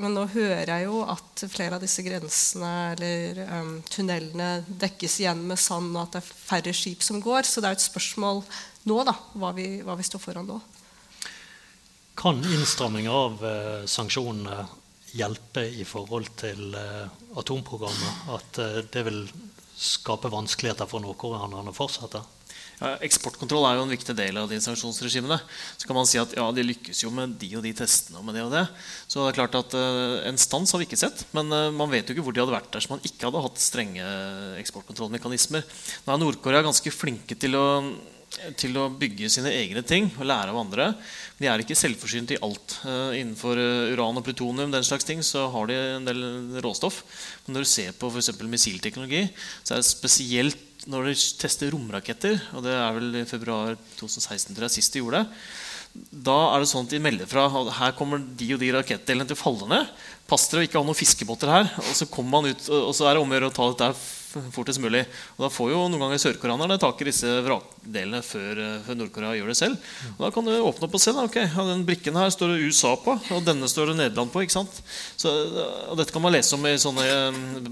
[0.00, 5.44] Men nå hører jeg jo at flere av disse grensene eller um, tunnelene dekkes igjen
[5.46, 7.46] med sand, og at det er færre skip som går.
[7.46, 8.42] Så det er et spørsmål
[8.90, 10.58] nå da, hva vi, hva vi står foran nå.
[12.14, 14.64] Kan innstramming av eh, sanksjonene
[15.14, 18.28] hjelpe i forhold til eh, atomprogrammet?
[18.34, 19.24] At eh, det vil
[19.74, 22.22] skape vanskeligheter for nordkoreanerne å fortsette?
[22.80, 25.36] Ja, eksportkontroll er jo en viktig del av de sanksjonsregimene.
[25.78, 28.26] Så kan man si at ja, de lykkes jo med de og de testene og
[28.26, 28.64] med det og det.
[29.06, 31.92] Så det er klart at uh, En stans har vi ikke sett, men uh, man
[31.92, 34.08] vet jo ikke hvor de hadde vært der dersom man ikke hadde hatt strenge
[34.62, 35.62] eksportkontrollmekanismer.
[36.04, 37.64] Nå er Nord-Korea ganske flinke til å,
[38.58, 40.90] til å bygge sine egne ting og lære av andre.
[41.38, 42.78] De er ikke selvforsynt i alt.
[42.82, 43.58] Uh, innenfor
[43.94, 46.22] uran og plutonium den slags ting, så har de en del
[46.64, 47.02] råstoff.
[47.46, 48.32] Men når du ser på f.eks.
[48.42, 49.26] missilteknologi,
[49.62, 54.52] så er det spesielt når de tester romraketter, og det er vel i februar 2016
[54.52, 55.38] tror jeg, sist de gjorde det,
[55.94, 59.28] da er det sånn at de melder fra at her kommer de og de rakettdelene
[59.30, 59.90] til å falle ned.
[60.26, 61.68] Pass dere å ikke ha noen fiskebåter her.
[61.84, 63.90] Og så kommer man ut, og så er det om å gjøre å ta dette
[64.54, 65.04] fortest mulig.
[65.36, 69.34] Og Da får jo noen ganger sørkoreanerne tak i disse vrakdelene før, eh, før Nord-Korea
[69.38, 69.76] gjør det selv.
[70.16, 71.12] Og Da kan du åpne opp og se.
[71.12, 74.32] Da, ok, ja, Den brikken her står det USA på, og denne står det Nederland
[74.32, 74.42] på.
[74.42, 74.82] ikke sant?
[75.16, 75.30] Så,
[75.88, 77.04] og Dette kan man lese om i sånne,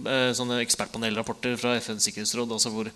[0.07, 2.53] eh, sånne ekspertpanelrapporter fra FNs sikkerhetsråd.
[2.53, 2.91] altså hvor,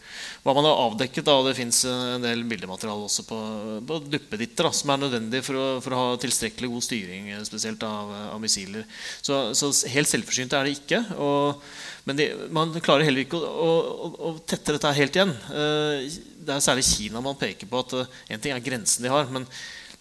[0.45, 1.25] Hva man har avdekket.
[1.25, 3.39] da, Det fins en del bildemateriale også på,
[3.87, 7.83] på duppeditter som er nødvendig for å, for å, ha tilstrekkelig god styring eh, spesielt
[7.83, 8.87] av, av missiler.
[9.23, 11.03] Så, så helt selvforsynt er det ikke.
[11.17, 11.63] og
[12.07, 13.71] men de, man klarer heller ikke å,
[14.07, 15.33] å, å, tette dette helt igjen.
[15.51, 16.05] Eh,
[16.47, 19.27] det er særlig Kina man peker på at eh, en ting er grensen de har.
[19.35, 19.49] men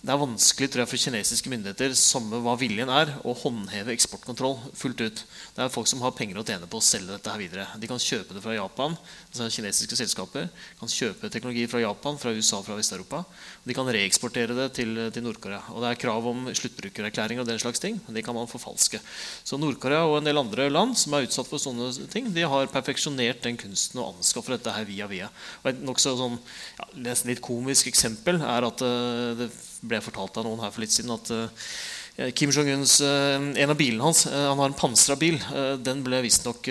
[0.05, 4.59] det er vanskelig tror jeg, for kinesiske myndigheter samme hva viljen er, å håndheve eksportkontroll
[4.77, 5.23] fullt ut.
[5.55, 7.65] Det er folk som har penger å tjene på å selge dette her videre.
[7.81, 8.93] De kan kjøpe det fra Japan.
[9.31, 10.45] altså Kinesiske selskaper
[10.77, 13.23] kan kjøpe teknologi fra Japan, fra USA fra Vest-Europa.
[13.65, 15.63] De kan reeksportere det til, til Nord-Korea.
[15.73, 17.97] Og Det er krav om sluttbrukererklæring og den slags ting.
[18.05, 18.99] Men de kan man forfalske.
[19.41, 22.69] Så Nord-Korea og en del andre land som er utsatt for sånne ting, de har
[22.69, 25.29] perfeksjonert den kunsten og anskaffer dette her via via.
[25.63, 26.37] Og Et nokså sånn,
[26.77, 29.49] ja, nesten litt komisk eksempel er at uh, det
[29.81, 33.75] ble fortalt av noen her for litt siden at uh, Kim Jong-uns uh, En av
[33.75, 35.35] bilene hans Han har en pansra bil.
[35.83, 36.69] den ble visstnok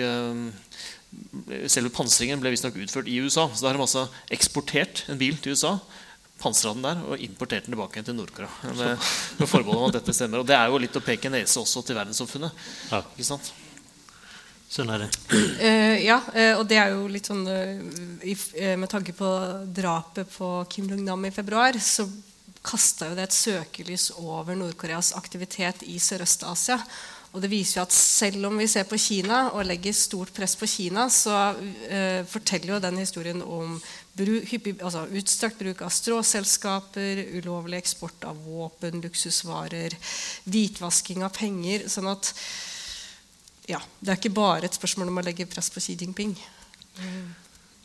[1.69, 3.45] Selve pansringen ble visstnok utført i USA.
[3.51, 5.75] Så da har de altså eksportert en bil til USA.
[6.39, 8.73] Pansra den der og importerte den tilbake til Nord-Korea.
[8.75, 9.05] Med,
[9.39, 10.43] med forbehold om at dette stemmer.
[10.43, 12.65] Og det er jo litt å peke nese også til verdenssamfunnet.
[12.91, 12.99] Ja.
[13.15, 13.53] Ikke sant?
[14.75, 15.09] Sånn er det.
[15.31, 18.33] Uh, ja, uh, og det er jo litt sånn uh, i,
[18.75, 19.29] Med tanke på
[19.77, 22.07] drapet på Kim Jong-nam i februar, så
[22.65, 26.79] kasta jo det et søkelys over Nord-Koreas aktivitet i Sørøst-Asia.
[27.35, 30.55] Og det viser jo at Selv om vi ser på Kina og legger stort press
[30.57, 33.77] på Kina, så uh, forteller jo den historien om
[34.15, 39.95] altså utstrakt bruk av stråselskaper, ulovlig eksport av våpen, luksusvarer,
[40.45, 41.89] hvitvasking av penger.
[41.89, 42.33] sånn at
[43.67, 46.35] ja, Det er ikke bare et spørsmål om å legge press på Xi Jinping.
[47.01, 47.33] Mm.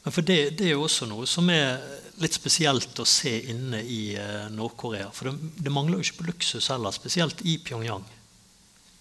[0.09, 1.81] For det, det, er jo også noe som er
[2.21, 5.11] litt spesielt å se inne i uh, Nord-Korea.
[5.12, 8.05] For det, det, mangler jo ikke på luksus heller, spesielt i Pyongyang.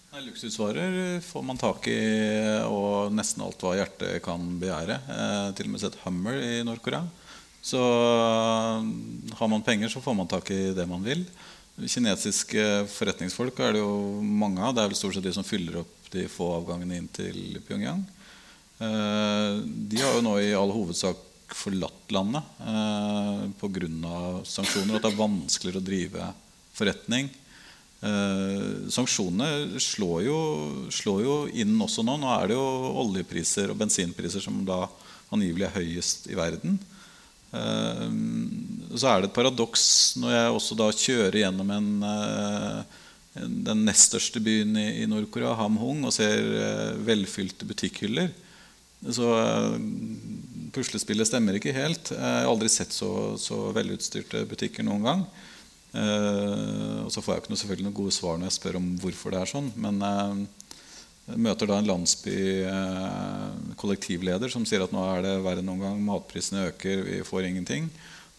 [0.09, 1.99] Nei, luksusvarer får man tak i,
[2.65, 4.95] og nesten alt hva hjertet kan begjære.
[5.05, 7.03] Eh, til og med sett Hummer i Nord-Korea.
[7.61, 8.79] Så uh,
[9.37, 11.25] har man penger, så får man tak i det man vil.
[11.85, 14.73] Kinesiske forretningsfolk er det jo mange av.
[14.73, 18.01] Det er vel stort sett de som fyller opp de få avgangene inn til Pyongyang.
[18.79, 24.15] Eh, de har jo nå i all hovedsak forlatt landet eh, pga.
[24.41, 24.97] sanksjoner.
[24.97, 26.31] At det er vanskeligere å drive
[26.79, 27.29] forretning.
[27.99, 30.37] Eh, sanksjonene slår jo,
[30.93, 32.15] slår jo, inn også nå.
[32.21, 32.67] Nå er det jo
[33.03, 34.85] oljepriser og bensinpriser som da
[35.35, 36.79] angivelig er høyest i verden.
[37.51, 38.05] Eh,
[38.95, 39.85] så er det et paradoks
[40.21, 42.99] når jeg også da kjører gjennom en, eh,
[43.69, 48.31] den nest største byen i, i Nord-Korea, Hamhung, og ser velfylte butikkhyller
[49.07, 49.29] så
[50.75, 52.11] puslespillet stemmer ikke helt.
[52.11, 55.23] Jeg har aldri sett så, så velutstyrte butikker noen gang.
[55.89, 58.89] Eh, og så får jeg ikke noe, selvfølgelig noen gode svar når jeg spør om
[59.01, 59.71] hvorfor det er sånn.
[59.81, 60.43] Men uh,
[61.29, 62.37] jeg møter da en landsby
[62.69, 65.99] eh, kollektivleder som sier at nå er det verre enn noen gang.
[66.05, 67.89] Matprisene øker, vi får ingenting.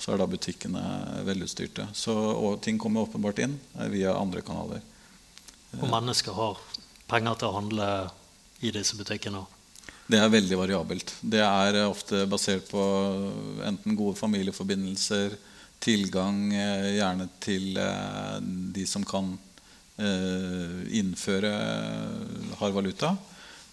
[0.00, 0.82] Så er da butikkene
[1.26, 1.90] velutstyrte.
[1.94, 3.58] Så, og ting kommer åpenbart inn
[3.92, 4.80] via andre kanaler.
[5.76, 6.58] Og mennesker har
[7.10, 7.88] penger til å handle
[8.64, 9.44] i disse butikkene?
[10.10, 11.12] Det er veldig variabelt.
[11.20, 12.82] Det er ofte basert på
[13.66, 15.36] enten gode familieforbindelser,
[15.80, 18.36] tilgang eh, gjerne til eh,
[18.74, 19.32] de som kan
[19.96, 21.52] eh, innføre
[22.60, 23.16] hard valuta.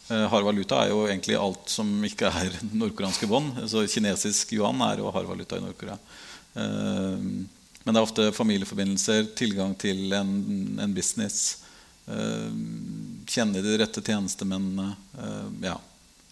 [0.08, 3.58] Hard valuta er jo egentlig alt som ikke er nordkoreanske bånd.
[3.68, 5.98] Så kinesisk yuan er jo hard valuta i Nord-Korea.
[6.56, 10.32] Men det er ofte familieforbindelser, tilgang til en,
[10.80, 11.66] en business.
[12.08, 14.88] Kjenne de rette tjenestemennene.
[15.68, 15.76] Ja.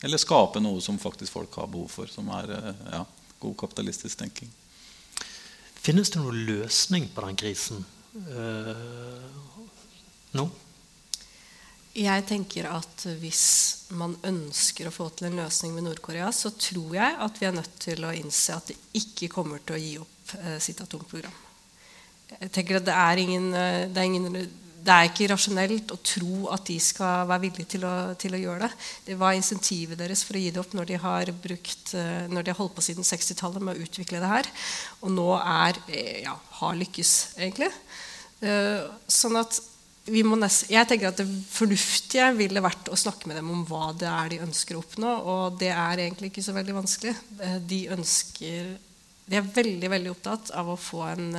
[0.07, 3.03] Eller skape noe som faktisk folk har behov for, som er ja,
[3.43, 4.55] god kapitalistisk tenking.
[5.85, 7.83] Finnes det noen løsning på den krisen
[10.35, 10.45] nå?
[11.95, 13.43] Jeg tenker at hvis
[13.95, 17.55] man ønsker å få til en løsning med Nord-Korea, så tror jeg at vi er
[17.55, 21.37] nødt til å innse at de ikke kommer til å gi opp eh, sitt atomprogram.
[22.33, 24.35] Jeg tenker at det er, ingen, eh, det, er ingen,
[24.85, 28.41] det er, ikke rasjonelt å tro at de skal være villige til å, til å,
[28.41, 28.87] gjøre det.
[29.07, 32.45] Det var insentivet deres for å gi det opp når de har, brukt, eh, når
[32.45, 34.49] de har holdt på siden 60-tallet med å utvikle det her.
[35.01, 37.71] Og nå er, eh, ja, har lykkes, egentlig.
[38.45, 39.61] Eh, sånn at
[40.05, 44.05] Nest, jeg tenker at Det fornuftige ville vært å snakke med dem om hva det
[44.05, 45.13] er de ønsker å oppnå.
[45.33, 47.15] Og det er egentlig ikke så veldig vanskelig.
[47.65, 48.75] De, ønsker,
[49.25, 51.31] de er veldig veldig opptatt av å få en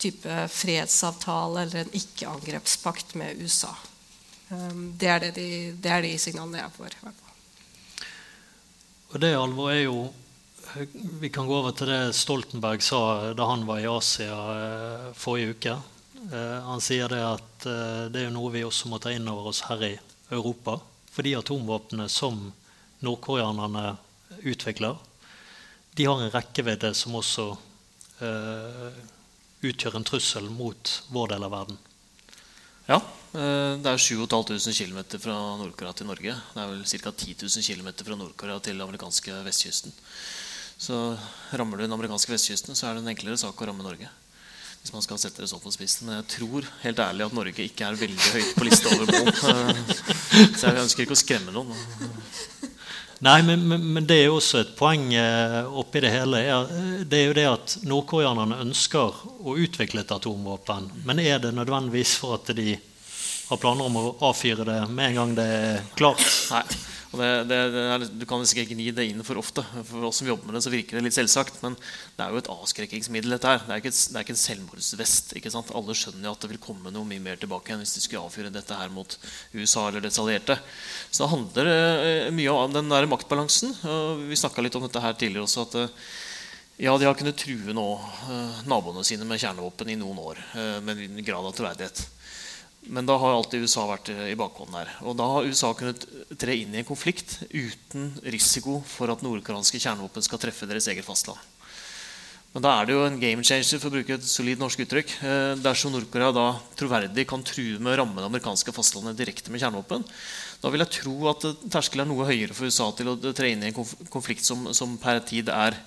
[0.00, 3.72] type fredsavtale eller en ikke-angrepspakt med USA.
[4.50, 6.96] Um, det, er det, de, det, er de, signalene jeg får.
[9.10, 10.00] Og det alvor er jo
[11.18, 15.56] Vi kan gå over til det Stoltenberg sa da han var i Asia uh, forrige
[15.56, 15.78] uke.
[16.32, 19.50] Eh, han sier det at eh, det er noe vi også må ta inn over
[19.50, 19.94] oss her i
[20.30, 20.76] Europa.
[21.10, 22.50] For de atomvåpnene som
[23.00, 23.96] nordkoreanerne
[24.46, 24.98] utvikler,
[25.96, 27.46] de har en rekkevidde som også
[29.62, 31.80] utgjør en trussel mot vår del av verden.
[32.88, 33.00] Ja.
[33.30, 36.32] Det er 7500 km fra Nord-Korea til Norge.
[36.34, 37.12] Det er vel ca.
[37.12, 39.94] 10 000 km fra Nord-Korea til den amerikanske vestkysten.
[40.80, 40.96] Så
[41.52, 44.08] rammer du den amerikanske vestkysten, så er det en enklere sak å ramme Norge
[44.80, 46.06] hvis man skal sette det så på spissen.
[46.08, 49.28] Men jeg tror helt ærlig at Norge ikke er veldig høyt på lista over mål.
[50.56, 51.76] Så jeg ønsker ikke å skremme noen.
[53.20, 56.38] Nei, men, men, det er jo også et poeng eh, oppi det hele.
[57.04, 60.88] Det er jo det at nordkoreanerne ønsker å utvikle et atomvåpen.
[61.04, 62.78] Men er det nødvendigvis for at de
[63.50, 66.22] har planer om å avfyre det med en gang det er klart?
[66.54, 66.64] Nei.
[67.10, 69.64] Det, det, det er, du kan sikkert ikke gni det inn for ofte.
[69.88, 71.58] For oss som jobber med det, så virker det litt selvsagt.
[71.64, 73.34] Men det er jo et avskrekkingsmiddel.
[73.34, 73.64] dette her.
[73.66, 75.34] Det er ikke, det er ikke en selvmordsvest.
[75.40, 75.74] ikke sant?
[75.74, 78.22] Alle skjønner jo at det vil komme noe mye mer tilbake enn hvis de skulle
[78.22, 79.18] avfyre dette her mot
[79.58, 80.60] USA eller dets allierte.
[81.10, 83.74] Så det handler eh, mye om den der maktbalansen.
[84.30, 85.66] Vi snakka litt om dette her tidligere også.
[85.66, 86.00] at eh,
[86.86, 87.88] ja, de har kunnet true nå
[88.30, 92.06] eh, naboene sine med kjernevåpen i noen år eh, med en grad av troverdighet.
[92.88, 94.92] Men da har alltid USA vært i bakhånden her.
[95.04, 96.06] Og da har USA kunnet
[96.40, 101.04] tre inn i en konflikt uten risiko for at nordkoreanske kjernevåpen skal treffe deres eget
[101.04, 101.38] fastland.
[102.50, 105.12] Men da er det jo en game changer, for å bruke et solid norsk uttrykk.
[105.22, 106.46] Eh, dersom Nord-Korea da
[106.78, 110.02] troverdig kan true med å ramme det amerikanske fastlandet direkte med kjernevåpen,
[110.60, 113.62] da vil jeg tro at terskelen er noe høyere for USA til å tre inn
[113.62, 113.76] i en
[114.10, 115.78] konflikt som, som per tid er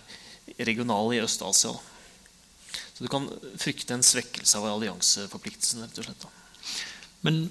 [0.56, 1.74] regional i Øst-Asia.
[2.94, 3.28] Så du kan
[3.60, 6.32] frykte en svekkelse av allianseforpliktelsene, rett og slett da.
[7.24, 7.46] Men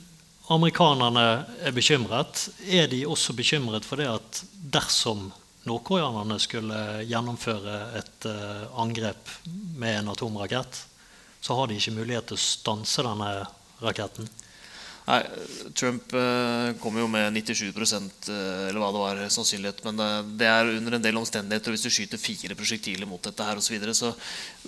[0.52, 1.26] amerikanerne
[1.64, 2.48] er bekymret.
[2.68, 4.42] Er de også bekymret for det at
[4.74, 5.30] dersom
[5.68, 9.30] nordkoreanerne skulle gjennomføre et uh, angrep
[9.78, 10.80] med en atomrakett,
[11.42, 13.30] så har de ikke mulighet til å stanse denne
[13.82, 14.28] raketten?
[15.02, 15.22] Nei,
[15.74, 19.82] Trump kommer kom jo med 97 eh, eller hva det var, sannsynlighet.
[19.86, 20.08] Men det,
[20.42, 21.72] det, er under en del omstendigheter.
[21.72, 23.70] Hvis du skyter fire prosjektiler mot dette her osv.
[23.72, 24.10] Så, videre, så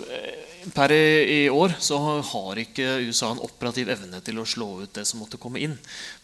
[0.09, 1.99] eh, per i, år så
[2.31, 5.75] har ikke USA en operativ evne til å slå ut det som måtte komme inn.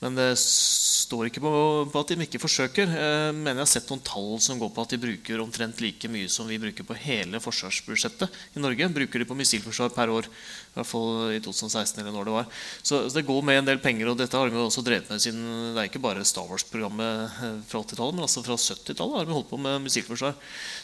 [0.01, 1.51] Men det står ikke på,
[1.93, 2.95] på at de ikke forsøker.
[2.95, 6.09] Jeg men jeg har sett noen tall som går på at de bruker omtrent like
[6.09, 8.89] mye som vi bruker på hele forsvarsbudsjettet i Norge.
[8.95, 10.29] Bruker de på missilforsvar per år.
[10.71, 12.65] I hvert fall i 2016 eller når det var.
[12.81, 14.11] Så det går med en del penger penger.
[14.11, 17.61] Og dette har vi også drevet med siden Det er ikke bare Star Wars-programmet eh,
[17.67, 20.35] fra 80-tallet, men altså fra 70-tallet har vi holdt på med musikkforsvar.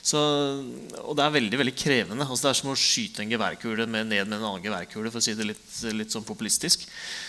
[0.01, 0.17] Så,
[1.03, 2.27] og det er veldig veldig krevende.
[2.27, 5.19] Altså det er som å skyte en geværkule med, ned med en annen geværkule, for
[5.21, 6.88] å si det litt, litt sånn populistisk.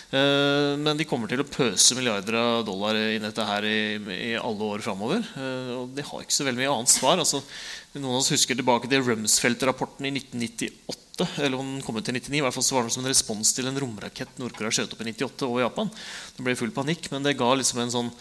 [0.08, 3.80] Eh, men de kommer til å pøse milliarder av dollar inn i dette her i,
[4.14, 5.20] i alle år framover.
[5.36, 7.20] Eh, og de har ikke så veldig mye annet svar.
[7.20, 7.42] Altså,
[7.98, 10.96] noen av oss husker tilbake til Rumsfeldt-rapporten i 1998
[11.42, 13.10] eller om den kom ut til 99, i hvert fall så var det som en
[13.10, 15.90] respons til en romrakett Nord-Korea skjøt opp i 98 over Japan.
[16.36, 18.12] Det ble full panikk, men det ga liksom en sånn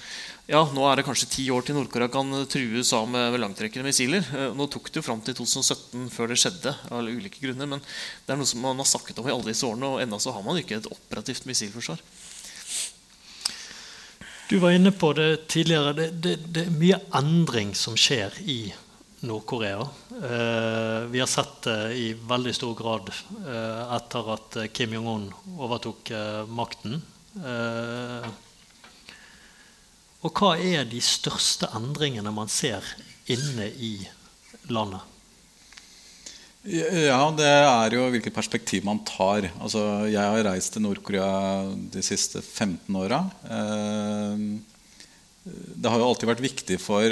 [0.48, 4.24] Ja, nå er det kanskje ti år til Nord-Korea kan true USA med, langtrekkende missiler.
[4.32, 7.68] Eh, nå tok det jo fram til 2017 før det skjedde, av ulike grunner.
[7.68, 10.22] Men det er noe som man har snakket om i alle disse årene, og ennå
[10.24, 12.00] så har man ikke et operativt missilforsvar.
[14.48, 15.92] Du var inne på det tidligere.
[16.00, 18.62] Det, det, det er mye endring som skjer i
[19.28, 19.84] Nord-Korea.
[20.16, 25.28] Eh, vi har sett det i veldig stor grad eh, etter at Kim Jong-un
[25.60, 27.02] overtok eh, makten.
[30.28, 32.84] Og hva er de største endringene man ser
[33.32, 33.94] inne i
[34.68, 35.00] landet?
[36.68, 39.48] Ja, det er jo hvilket perspektiv man tar.
[39.56, 39.80] Altså,
[40.12, 41.64] jeg har reist til Nord-Korea
[41.94, 43.22] de siste 15 åra.
[45.48, 47.08] Det har jo alltid vært viktig for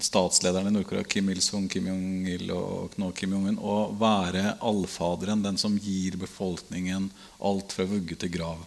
[0.00, 5.60] statslederne i Nord-Korea, Kim Il-sung, Kim Jong-il og nå Kim Jong-un, å være allfaderen, den
[5.60, 7.10] som gir befolkningen
[7.44, 8.64] alt fra vugge til grav.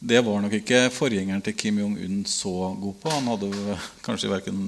[0.00, 3.10] Det var nok ikke forgjengeren til Kim Jong-un så god på.
[3.12, 4.62] Han hadde kanskje verken,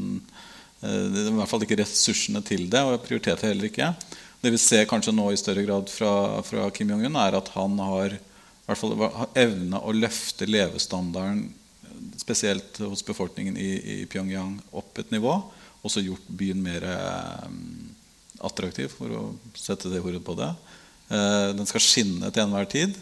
[0.85, 3.95] i hvert fall ikke ressursene til det, og prioriterte heller ikke.
[4.45, 7.80] Det vi ser kanskje nå i større grad fra, fra Kim Jong-un, er at han
[7.80, 8.18] har,
[8.76, 8.93] fall,
[9.41, 11.47] evne å løfte levestandarden
[12.20, 15.39] spesielt hos befolkningen i, i, Pyongyang opp et nivå.
[15.80, 17.47] Også gjort byen mer eh,
[18.45, 19.24] attraktiv, for å
[19.57, 20.51] sette det ordet på det.
[21.09, 23.01] Eh, den skal skinne til enhver tid.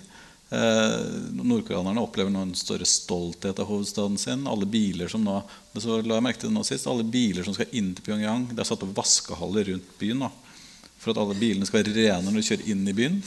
[0.51, 4.49] Eh, Nordkoreanerne opplever nå en større stolthet av hovedstaden sin.
[4.51, 5.37] Alle biler som nå,
[5.77, 8.49] så la jeg merke til det nå sist, alle biler som skal inn til Pyongyang
[8.51, 10.31] Det er satt opp vaskehaller rundt byen nå,
[10.99, 13.21] for at alle bilene skal være rene når du kjører inn i byen.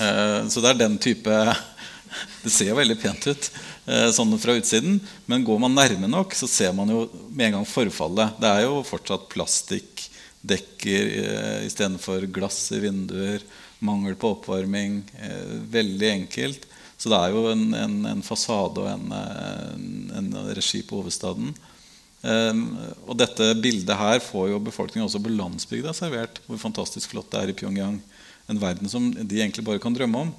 [0.00, 1.30] Eh, så det er den type
[2.42, 3.50] Det ser jo veldig pent ut
[3.86, 4.98] eh, sånn fra utsiden,
[5.30, 8.34] men går man nærme nok, så ser man jo med en gang forfallet.
[8.42, 11.04] Det er jo fortsatt plastikkdekker
[11.68, 13.46] istedenfor glass i vinduer.
[13.80, 15.00] Mangel på oppvarming.
[15.20, 16.66] Eh, veldig enkelt.
[17.00, 19.12] Så det er jo en, en, en fasade og en,
[20.18, 21.54] en, regi på hovedstaden.
[22.20, 22.66] Um,
[23.08, 26.42] og dette bildet her får jo befolkningen også på landsbygda servert.
[26.44, 27.96] Hvor fantastisk flott det er i Pyongyang.
[28.52, 30.34] En verden som de egentlig bare kan drømme om.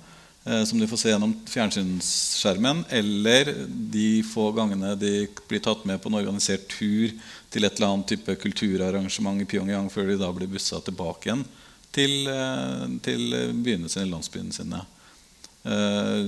[0.46, 2.86] Uh, som de får se gjennom fjernsynsskjermen.
[2.94, 5.16] Eller de få gangene de
[5.50, 7.10] blir tatt med på en organisert tur
[7.50, 11.42] til et eller annet type kulturarrangement i Pyongyang før de da blir bussa tilbake igjen
[11.96, 14.82] til, uh, til byene sine, landsbyene sine.
[15.62, 16.26] Uh,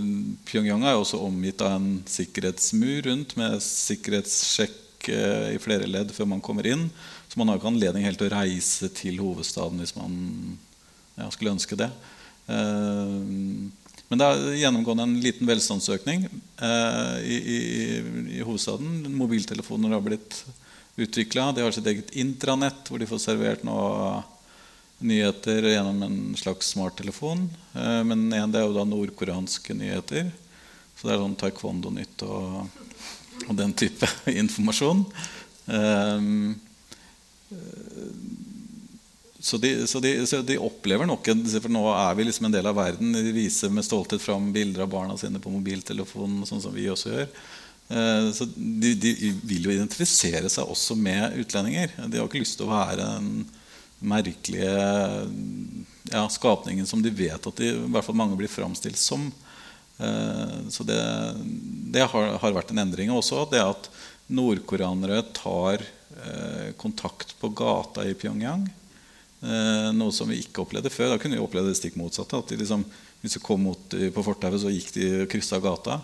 [0.48, 6.40] Pyongyang er også omgitt av en sikkerhetsmur rundt med sikkerhetssjekk i flere ledd før man
[6.40, 6.86] kommer inn.
[7.28, 10.14] Så man har ikke anledning helt til å reise til hovedstaden hvis man
[11.18, 11.90] ja, skulle ønske det.
[12.48, 17.60] Men det er gjennomgående en liten velstandsøkning i, i,
[18.38, 19.02] i hovedstaden.
[19.12, 20.40] Mobiltelefoner har blitt
[20.96, 21.52] utvikla.
[21.52, 24.22] De har sitt eget intranett, hvor de får servert noe
[25.04, 27.46] nyheter gjennom en slags smarttelefon.
[27.74, 30.32] Eh, men igjen, det er jo da nordkoreanske nyheter.
[30.96, 32.84] Så det er sånn taekwondo-nytt og,
[33.48, 34.08] og, den type
[34.44, 35.04] informasjon.
[35.66, 36.54] Um,
[39.44, 41.28] så de, så, de, så de, opplever nok
[41.62, 43.12] For nå er vi liksom en del av verden.
[43.16, 47.12] De viser med stolthet fram bilder av barna sine på mobiltelefonen, sånn som vi også
[47.12, 47.28] gjør.
[47.92, 51.92] Uh, så de, de, vil jo identifisere seg også med utlendinger.
[52.08, 53.34] De har ikke lyst til å være en
[54.04, 54.76] merkelige
[56.12, 59.30] ja, skapningen som de vet at de, i hvert fall mange blir framstilt som.
[59.98, 61.00] Eh, så det,
[61.94, 63.12] det har, har, vært en endring.
[63.14, 63.90] Også det at
[64.34, 68.68] nordkoreanere tar eh, kontakt på gata i Pyongyang.
[69.44, 71.14] Eh, noe som vi ikke opplevde før.
[71.14, 72.40] Da kunne vi oppleve det stikk motsatte.
[72.40, 72.86] at de liksom,
[73.22, 76.02] Hvis de kom mot på fortauet, så gikk de og kryssa gata.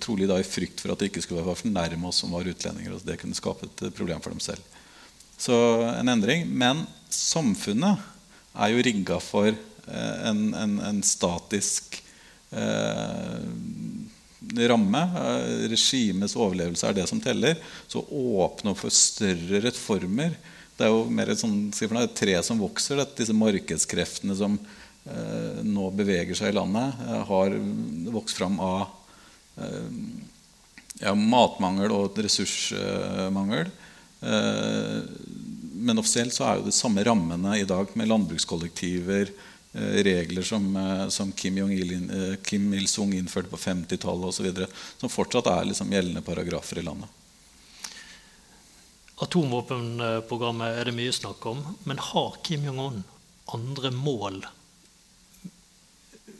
[0.00, 2.46] trolig da i frykt for at de ikke skulle være for nærme oss som var
[2.46, 2.94] utlendinger.
[2.94, 4.62] og Det kunne skape et problem for dem selv.
[5.36, 5.56] Så
[5.92, 6.46] en endring.
[6.48, 8.02] Men samfunnet
[8.56, 12.00] er jo rigga for eh, en, en, en statisk
[12.50, 13.38] eh,
[14.70, 15.02] ramme.
[15.22, 17.60] Eh, regimets overlevelse er det som teller.
[17.88, 20.36] Så åpne opp for større reformer.
[20.76, 23.00] Det er jo mer et, sånt, et tre som vokser.
[23.16, 24.58] Disse markedskreftene som
[25.08, 27.56] eh, nå beveger seg i landet, eh, har
[28.12, 28.82] vokst fram av
[29.60, 29.88] eh,
[31.00, 33.72] ja, matmangel og ressursmangel.
[34.26, 35.02] Eh,
[35.72, 39.30] men offisielt så er jo det samme rammene i dag med landbrukskollektiver,
[39.72, 41.60] eh, regler som, eh, som Kim,
[42.42, 44.66] Kim Il-sung innførte på 50-tallet osv.
[44.98, 47.08] Som fortsatt er liksom gjeldende paragrafer i landet.
[49.16, 51.62] Atomvåpenprogrammet er det mye snakk om.
[51.84, 53.04] Men har Kim Jong-un
[53.54, 54.42] andre mål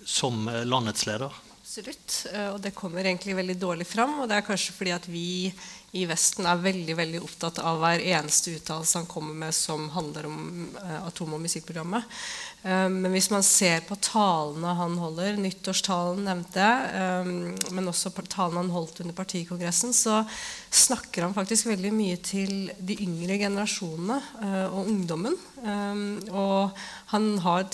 [0.04, 1.32] som landets leder?
[1.62, 2.26] Absolutt.
[2.52, 4.20] Og det kommer egentlig veldig dårlig fram.
[4.20, 5.54] Og det er kanskje fordi at vi
[5.96, 10.28] i Vesten er veldig veldig opptatt av hver eneste uttalelse han kommer med som handler
[10.28, 12.06] om uh, atom- og musikkprogrammet.
[12.64, 18.12] Uh, men hvis man ser på talene han holder, nyttårstalen nevnte jeg, um, men også
[18.22, 20.22] talene han holdt under partikongressen, så
[20.70, 24.20] snakker han faktisk veldig mye til de yngre generasjonene
[24.66, 25.36] og ungdommen.
[26.32, 26.76] Og
[27.12, 27.64] han har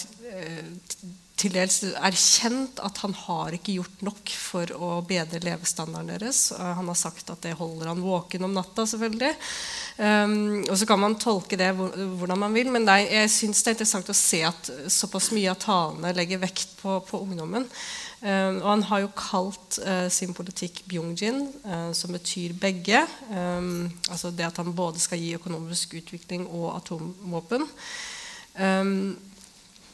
[1.43, 6.45] til dels erkjent at han har ikke gjort nok for å bedre levestandarden deres.
[6.59, 8.87] Han har sagt at det holder han våken om natta.
[8.87, 9.33] selvfølgelig.
[9.99, 13.73] Um, og Så kan man tolke det hvordan man vil, men er, jeg syns det
[13.73, 17.69] er interessant å se at såpass mye av talene legger vekt på, på ungdommen.
[18.23, 23.03] Um, og han har jo kalt uh, sin politikk Byungjin, uh, som betyr begge.
[23.33, 27.67] Um, altså det at han både skal gi økonomisk utvikling og atomvåpen.
[28.55, 29.19] Um,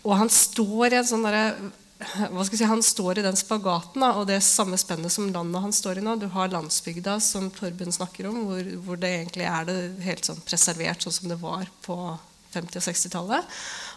[0.09, 1.53] og han står i en sånn derre
[1.99, 5.65] hva skal jeg si, Han står i den spagaten og det samme spennet som landet
[5.65, 6.15] han står i nå.
[6.15, 10.39] Du har landsbygda, som Torben snakker om, hvor, hvor det egentlig er det helt sånn
[10.47, 11.97] preservert sånn som det var på
[12.55, 13.57] 50- og 60-tallet.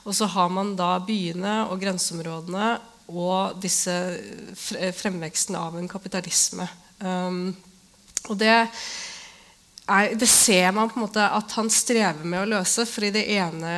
[0.09, 2.71] Og så har man da byene og grenseområdene
[3.11, 3.93] og disse
[4.57, 6.65] fremveksten av en kapitalisme.
[7.05, 7.51] Um,
[8.29, 8.55] og det,
[9.91, 12.85] er, det, ser man på en måte at han strever med å løse.
[12.89, 13.71] for i det ene,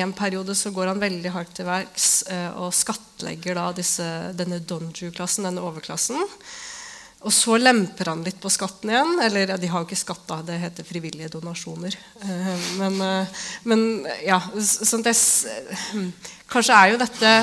[0.00, 4.06] en periode så går han veldig hardt til verks eh, og skattlegger da disse,
[4.38, 6.20] denne donju-klassen, denne overklassen.
[7.22, 9.12] Og så lemper han litt på skatten igjen.
[9.22, 10.40] Eller ja, de har jo ikke skatt, da.
[10.46, 11.98] Det heter frivillige donasjoner.
[12.22, 13.84] Eh, men, eh, men,
[14.26, 15.16] ja sånn det,
[16.52, 17.34] Kanskje er jo dette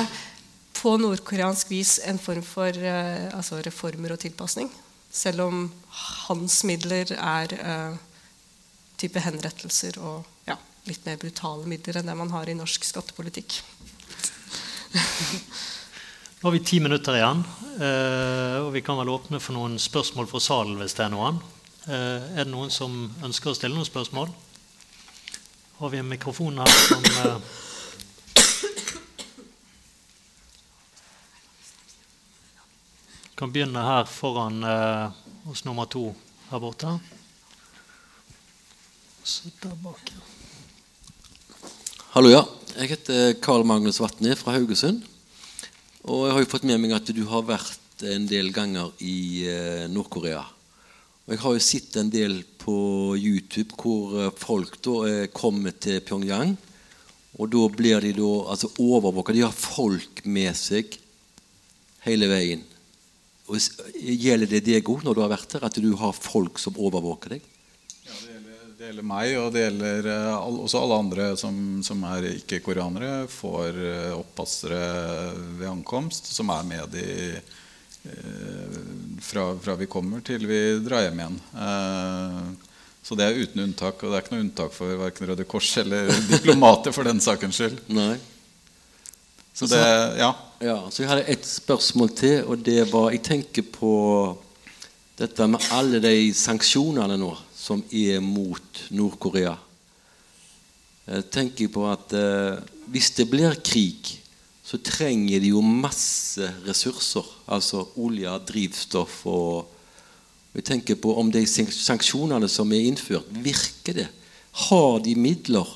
[0.80, 4.70] på nordkoreansk vis en form for altså reformer og tilpasning.
[5.12, 7.96] Selv om hans midler er uh,
[9.00, 10.56] type henrettelser og ja,
[10.88, 13.60] litt mer brutale midler enn det man har i norsk skattepolitikk.
[16.40, 17.42] Nå har vi ti minutter igjen,
[17.80, 21.40] uh, og vi kan vel åpne for noen spørsmål fra salen hvis det er noen.
[21.88, 24.30] Uh, er det noen som ønsker å stille noen spørsmål?
[25.80, 27.04] Har vi en mikrofon her som
[33.40, 35.12] kan begynne her foran eh,
[35.44, 36.10] hos nummer to
[36.50, 36.90] her borte.
[42.14, 42.42] Hallo, ja.
[42.76, 45.02] Jeg heter Karl Magnus Vatne fra Haugesund.
[46.08, 49.44] Og jeg har jo fått med meg at du har vært en del ganger i
[49.50, 50.40] eh, Nord-Korea.
[51.26, 52.76] Og jeg har jo sett en del på
[53.18, 56.56] YouTube hvor eh, folk da er kommer til Pyongyang.
[57.38, 59.36] Og da blir de da altså overvåka.
[59.36, 60.96] De har folk med seg
[62.06, 62.64] hele veien.
[63.50, 63.58] Og
[64.00, 67.34] Gjelder det deg òg når du har vært her, at du har folk som overvåker
[67.34, 67.48] deg?
[68.06, 72.04] Ja, det gjelder, det gjelder meg, og det gjelder uh, også alle andre som, som
[72.12, 73.26] er ikke-koreanere.
[73.32, 74.80] Får uh, oppassere
[75.58, 77.58] ved ankomst, som er med uh,
[79.20, 81.34] fra, fra, vi kommer til vi drar hjem igjen.
[83.04, 85.74] så det er uten unntak, og det er ikke noe unntak for verken Røde Kors
[85.82, 87.82] eller diplomater for den sakens skyld.
[87.92, 88.14] Nei.
[89.60, 89.80] Så det,
[90.16, 90.30] ja.
[90.64, 90.76] ja.
[90.88, 93.92] Så jeg hadde ett spørsmål til, og det var Jeg tenker på
[95.20, 99.52] dette med alle de sanksjonene nå som er mot Nord-Korea.
[101.10, 102.56] Jeg tenker på at eh,
[102.88, 104.14] hvis det blir krig,
[104.64, 107.28] så trenger de jo masse ressurser.
[107.52, 109.76] Altså olje, drivstoff og
[110.50, 114.08] Jeg tenker på om de sanksjonene som er innført, virker det?
[114.66, 115.68] Har de midler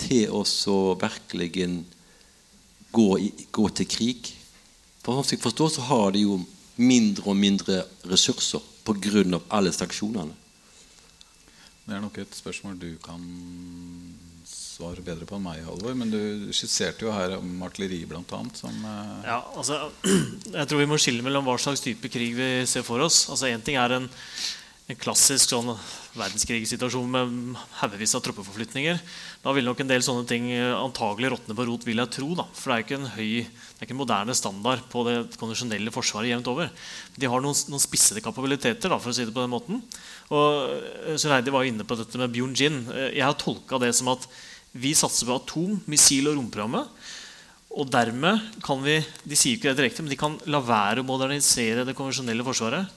[0.00, 0.46] til å
[0.96, 1.50] virkelig
[2.92, 4.32] gå, i, gå til krig.
[5.04, 6.40] For som jeg forstår, så har de jo
[6.78, 9.40] mindre og mindre ressurser pga.
[9.50, 10.34] alle sanksjonene.
[11.88, 13.22] Det er nok et spørsmål du kan
[14.44, 15.94] svare bedre på enn meg, Halvor.
[15.96, 18.22] Men du skisserte jo her om artilleri, bl.a.
[18.54, 19.24] Som eh...
[19.26, 19.88] Ja, altså,
[20.58, 23.24] jeg tror vi må skille mellom hva slags type krig vi ser for oss.
[23.32, 24.10] Altså Én ting er en
[24.88, 25.68] en klassisk sånn
[26.16, 28.96] verdenskrigsituasjon med haugevis av troppeforflytninger.
[29.42, 32.28] Da vil nok en del sånne ting eh, antagelig råtne på rot, vil jeg tro.
[32.38, 32.46] Da.
[32.56, 35.92] For det er ikke en høy, det er ikke en moderne standard på det konvensjonelle
[35.92, 36.70] forsvaret jevnt over.
[37.20, 39.82] De har noen, noen spissede kapabiliteter, da, for å si det på den måten.
[40.32, 42.80] Og eh, Søreidi var inne på dette med Bjørn-Jin.
[42.88, 44.24] Eh, jeg har tolka det som at
[44.72, 46.88] vi satser på atom-, missil- og romprogrammet.
[47.76, 51.06] Og dermed kan vi de sier ikke det direkte, men de kan la være å
[51.12, 52.88] modernisere det konvensjonelle forsvaret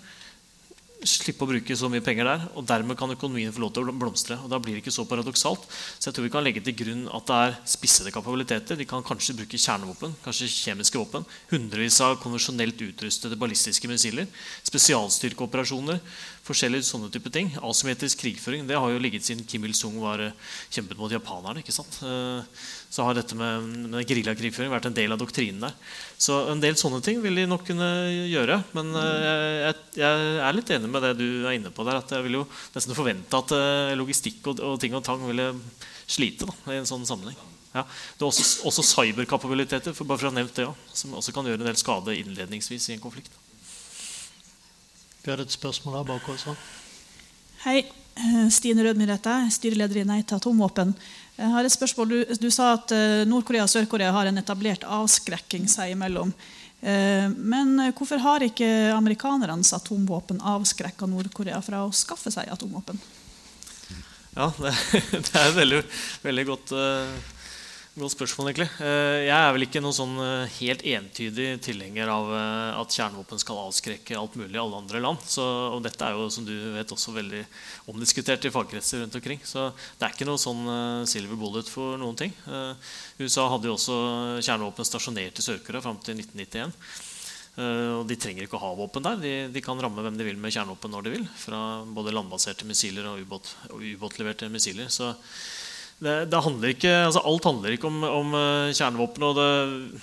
[1.07, 2.43] slippe å bruke så mye penger der.
[2.55, 4.37] Og dermed kan økonomien få lov til å blomstre.
[4.43, 5.65] og da blir det ikke så paradoksalt.
[5.97, 8.77] Så jeg tror vi kan legge til grunn at det er spissede kapabiliteter.
[8.77, 11.25] De kan kanskje bruke kjernevåpen, kanskje kjemiske våpen.
[11.51, 14.27] Hundrevis av konvensjonelt utrustede ballistiske missiler.
[14.67, 16.01] Spesialstyrkeoperasjoner.
[16.45, 17.51] Forskjellige sånne type ting.
[17.61, 20.37] Asymmetrisk krigføring det har jo ligget siden Kim Il-sung var eh,
[20.73, 21.61] kjempet mot japanerne.
[21.61, 22.01] ikke sant?
[22.91, 25.75] Så har dette med, med geriljakrigføring vært en del av doktrinen der.
[26.19, 27.87] Så en del sånne ting vil de nok kunne
[28.27, 28.57] gjøre.
[28.75, 32.01] Men eh, jeg, jeg, er litt enig med det du er inne på der.
[32.01, 32.43] At jeg vil jo
[32.75, 35.53] nesten forvente at eh, logistikk og, og ting og tang ville
[36.03, 37.39] slite da, i en sånn sammenheng.
[37.71, 37.85] Ja.
[38.19, 41.31] Det er også, også cyberkapabiliteter for bare for å ha nevnt det, ja, som også
[41.35, 43.31] kan gjøre en del skade innledningsvis i en konflikt.
[45.23, 46.57] Vi har et spørsmål her bak også.
[47.61, 47.83] Hei.
[48.15, 50.95] Eh, Stine Rødmyr heter styreleder i Nei til atomvåpen.
[51.37, 52.09] Jeg har et spørsmål.
[52.09, 56.31] Du, du sa at eh, Nord-Korea og Sør-Korea har en etablert avskrekking seg imellom.
[56.81, 62.97] Eh, men hvorfor har ikke amerikanernes atomvåpen avskrekka Nord-Korea fra å skaffe seg atomvåpen?
[64.33, 64.73] Ja, det,
[65.29, 65.83] det er veldig,
[66.25, 67.13] veldig godt uh,
[67.91, 68.69] Godt spørsmål, egentlig.
[68.87, 73.41] Eh, jeg er vel ikke noen sånn eh, helt entydig tilhenger av eh, at kjernevåpen
[73.41, 75.19] skal avskrekke alt mulig i alle andre land.
[75.27, 77.41] Så, og dette er jo som du vet også veldig
[77.91, 79.41] omdiskutert i fagkretser rundt omkring.
[79.43, 79.65] Så
[79.99, 80.63] det er ikke noe sånn
[81.11, 82.31] silver bullet for noen ting.
[83.19, 83.97] USA hadde jo også
[84.39, 86.71] kjernevåpen stasjonert i Sør-Korea fram til 1991.
[87.59, 89.19] Og de trenger ikke å ha våpen der.
[89.19, 91.27] De, de, kan ramme hvem de vil med kjernevåpen når de vil.
[91.43, 94.87] Fra både landbaserte missiler og ubåtleverte missiler.
[94.87, 95.11] Så
[96.01, 99.27] det, det handler ikke, altså alt handler ikke om, om eh, kjernevåpen.
[99.27, 100.01] og det,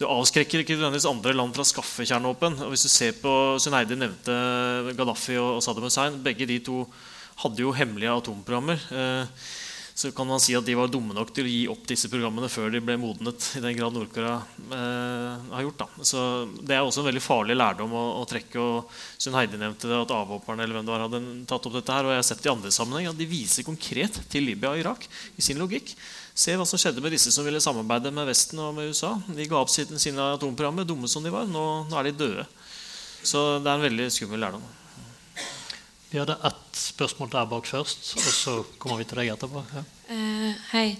[0.00, 2.58] Du avskrekker ikke nødvendigvis andre land fra å skaffe kjernevåpen.
[2.68, 4.36] hvis du ser på, Suneide nevnte
[4.98, 6.20] Gaddafi og Saddam Hussein.
[6.24, 6.84] Begge de to
[7.40, 8.84] hadde jo hemmelige atomprogrammer.
[8.92, 9.44] Eh,
[9.94, 12.48] så kan man si at de var dumme nok til å gi opp disse programmene
[12.50, 13.44] før de ble modnet.
[13.54, 14.40] i den grad Nord-Korea
[14.74, 15.86] eh, har gjort da.
[16.02, 16.24] Så
[16.58, 18.58] Det er også en veldig farlig lærdom å, å trekke.
[18.58, 18.90] og
[19.22, 22.08] Sunn Heidi nevnte det, at avhopperne eller hvem det var, hadde tatt opp dette her,
[22.08, 25.06] og jeg har sett i andre sammenheng, at De viser konkret til Libya og Irak
[25.38, 25.94] i sin logikk.
[26.34, 29.14] Se hva som skjedde med disse som ville samarbeide med Vesten og med USA.
[29.30, 31.46] De ga opp sine atomprogrammer, dumme som de var.
[31.46, 32.48] Nå, nå er de døde.
[33.22, 34.72] Så det er en veldig skummel lærdom.
[36.14, 39.64] Vi hadde ett spørsmål der bak først, og så kommer vi til deg etterpå.
[39.74, 39.80] Ja.
[40.06, 40.92] Uh, hei.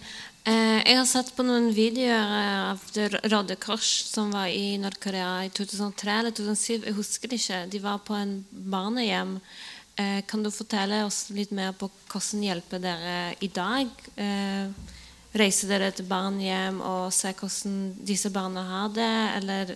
[0.43, 2.33] Uh, jeg har sett på noen videoer
[2.73, 2.83] av
[3.23, 6.89] Røde Kors som var i Nord-Korea i 2003 eller 2007.
[6.89, 7.61] Jeg husker det ikke.
[7.71, 9.37] De var på en barnehjem.
[9.95, 13.95] Uh, kan du fortelle oss litt mer på hvordan hjelper dere i dag?
[15.35, 19.73] reiser dere til barnehjem og ser hvordan disse barna har det, eller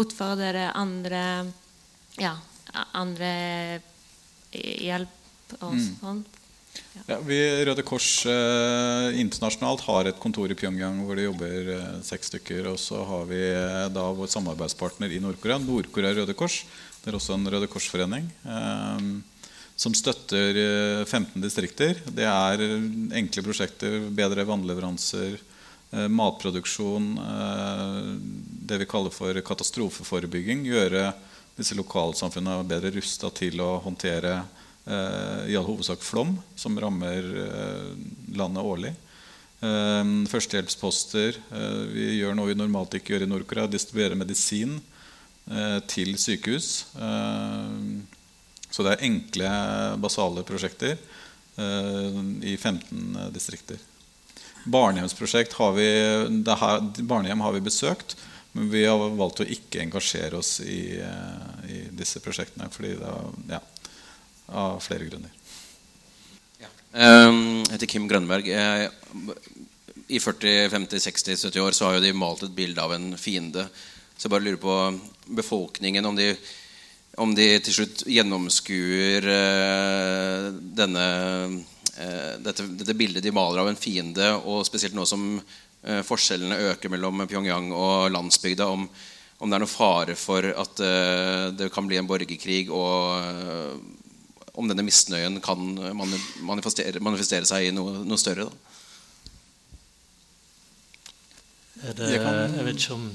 [0.00, 1.24] utfører dere andre,
[2.20, 2.32] ja,
[2.96, 3.32] andre
[4.52, 5.88] hjelp og mm.
[6.00, 6.20] sånn.
[6.94, 7.02] Ja.
[7.06, 11.88] Ja, vi Røde Kors eh, internasjonalt har et kontor i Pyongyang hvor det jobber eh,
[12.06, 12.68] seks stykker.
[12.70, 16.62] Og så har vi eh, da vår samarbeidspartner i Nord-Korea, Nord-Korea Røde Kors.
[17.00, 19.10] Det er også en Røde Kors-forening eh,
[19.80, 20.58] som støtter
[21.06, 22.02] 15 eh, distrikter.
[22.06, 22.64] Det er
[23.18, 27.14] enkle prosjekter, bedre vannleveranser, eh, matproduksjon,
[28.70, 30.66] det vi kaller for katastrofeforebygging.
[30.70, 31.08] Gjøre
[31.60, 37.30] disse lokalsamfunnene er bedre rusta til å håndtere eh, i all hovedsak flom, som rammer
[37.44, 37.94] eh,
[38.40, 38.94] landet årlig.
[39.60, 41.36] Eh, førstehjelpsposter.
[41.52, 43.68] Eh, vi gjør noe vi normalt ikke gjør i Nord-Korea.
[43.70, 44.80] Distribuerer medisin
[45.90, 46.84] til sykehus.
[46.94, 47.76] Eh,
[48.70, 49.48] så det er enkle,
[49.98, 51.00] basale prosjekter
[51.58, 53.80] i 15 distrikter.
[54.70, 55.88] Barnehjemsprosjekt har vi,
[56.46, 58.14] her, barnehjem har vi besøkt.
[58.52, 63.10] Men vi har valgt å ikke engasjere oss i, eh, i disse prosjektene fordi det
[63.10, 63.60] er, ja,
[64.58, 65.30] av flere grunner.
[66.58, 66.70] Ja.
[66.92, 68.50] Ehm, jeg heter Kim Grønberg.
[70.10, 73.14] I 40, 50, 60, 70 år så har jo de malt et bilde av en
[73.16, 73.68] fiende.
[74.16, 74.74] Så jeg bare lurer på
[75.38, 76.32] befolkningen om de,
[77.22, 81.06] om de til slutt gjennomskuer uh, denne,
[81.94, 86.58] uh, dette, dette, bildet de maler av en fiende, og spesielt nå som Eh, forskjellene
[86.70, 88.66] øker mellom Pyongyang og landsbygda.
[88.68, 88.84] Om,
[89.40, 93.78] om det er noen fare for at uh, det kan bli en borgerkrig, og uh,
[94.60, 95.62] om denne misnøyen kan
[96.44, 98.50] manifestere, manifestere seg i noe, noe større.
[98.50, 98.52] Da.
[101.88, 103.14] Er det, jeg vet ikke om um,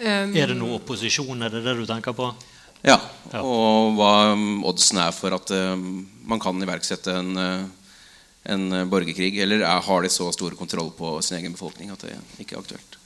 [0.00, 1.42] Er det noe opposisjon?
[1.44, 2.30] Er det det du tenker på?
[2.86, 2.96] Ja.
[3.42, 4.32] Og hva
[4.70, 5.50] oddsen er for at
[6.28, 7.32] man kan iverksette en
[8.52, 9.34] en eh, borgerkrig?
[9.42, 12.62] Eller er, har de så stor kontroll på sin egen befolkning at det ikke er
[12.62, 12.98] aktuelt?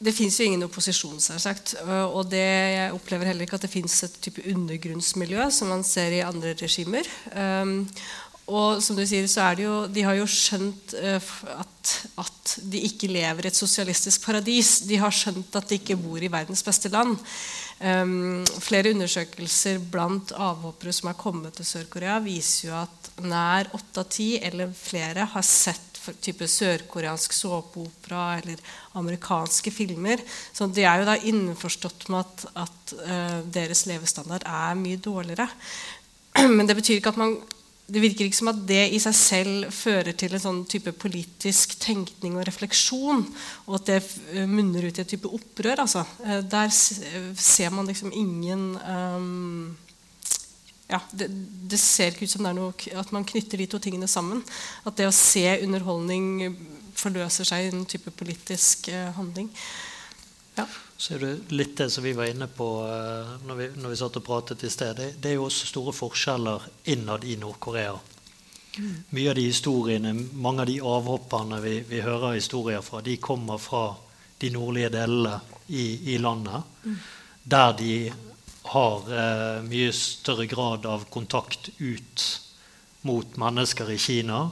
[0.00, 1.74] Det fins jo ingen opposisjon, selvsagt.
[1.84, 6.16] Og det, jeg opplever heller ikke at det fins et type undergrunnsmiljø som man ser
[6.16, 7.04] i andre regimer.
[7.36, 7.82] Um,
[8.50, 11.92] og som du sier, så er det jo, De har jo skjønt uh, at,
[12.24, 14.78] at, de ikke lever i et sosialistisk paradis.
[14.88, 17.18] De har skjønt at de ikke bor i verdens beste land.
[17.80, 24.02] Um, flere undersøkelser blant avhoppere som er kommet til Sør-Korea, viser jo at nær åtte
[24.02, 25.86] av ti eller flere har sett
[26.20, 28.60] type sørkoreansk såpeopera eller
[29.00, 30.20] amerikanske filmer.
[30.52, 35.48] Så de er jo da innforstått med at, at uh, deres levestandard er mye dårligere.
[36.56, 37.36] Men det betyr ikke at man
[37.90, 41.76] det virker ikke som at det i seg selv fører til en sånn type politisk
[41.82, 43.24] tenkning og refleksjon,
[43.66, 44.00] og at det
[44.34, 45.82] eh, munner ut i et type opprør.
[45.84, 46.04] Altså.
[46.24, 49.78] Eh, der ser man liksom ingen um,
[50.90, 51.30] ja, det,
[51.70, 54.42] det, ser ikke ut som det er noe, at man knytter de to tingene sammen.
[54.86, 56.54] At det å se underholdning
[57.00, 59.50] forløser seg i en type politisk uh, handling.
[60.58, 60.66] Ja.
[61.00, 63.96] Så er det litt det som vi var inne på uh, når, vi, når, vi,
[63.96, 64.98] satt og pratet i sted.
[64.98, 67.94] Det, det er jo også store forskjeller innad i Nord-Korea.
[68.76, 68.96] Mm.
[69.16, 73.56] Mye av de historiene, Mange av de avhopperne vi, vi, hører historier fra, de kommer
[73.58, 73.86] fra
[74.44, 75.38] de nordlige delene
[75.72, 76.68] i, i landet.
[76.84, 76.98] Mm.
[77.48, 77.94] Der de
[78.70, 82.26] har eh, mye større grad av kontakt ut
[83.08, 84.50] mot mennesker i Kina.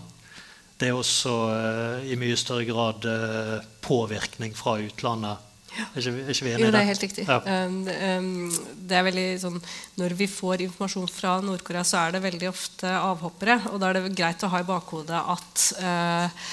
[0.78, 5.44] det er også eh, i mye større grad eh, påvirkning fra utlandet.
[5.94, 7.24] Er ikke, er ikke vi enige Jo, det er helt riktig.
[7.28, 7.38] Ja.
[7.66, 9.58] Um, um, det er veldig sånn,
[10.00, 13.60] når vi får informasjon fra Nord-Korea, så er det veldig ofte avhoppere.
[13.72, 16.46] Og da er det greit å ha i bakhodet at uh,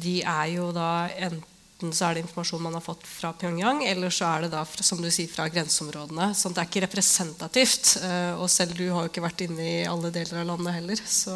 [0.00, 4.12] de er jo da enten så er det informasjon man har fått fra Pyongyang, eller
[4.12, 6.30] så er det da fra, som du sier, fra grenseområdene.
[6.30, 7.94] at det er ikke representativt.
[8.04, 11.00] Uh, og selv du har jo ikke vært inne i alle deler av landet heller.
[11.08, 11.32] Så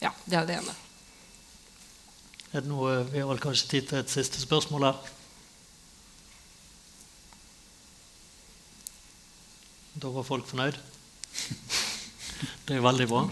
[0.00, 0.78] ja, det er det ene.
[2.54, 5.12] Er det noe, vi har vel kanskje tid til et siste spørsmål her.
[9.94, 10.78] Da var folk fornøyd.
[12.66, 13.22] Det er veldig bra.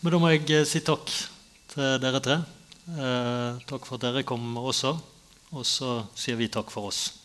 [0.00, 1.10] Men da må jeg eh, si takk
[1.74, 2.38] til dere tre.
[2.88, 4.94] Eh, takk for at dere kom også.
[5.50, 7.19] Og så sier vi takk for oss.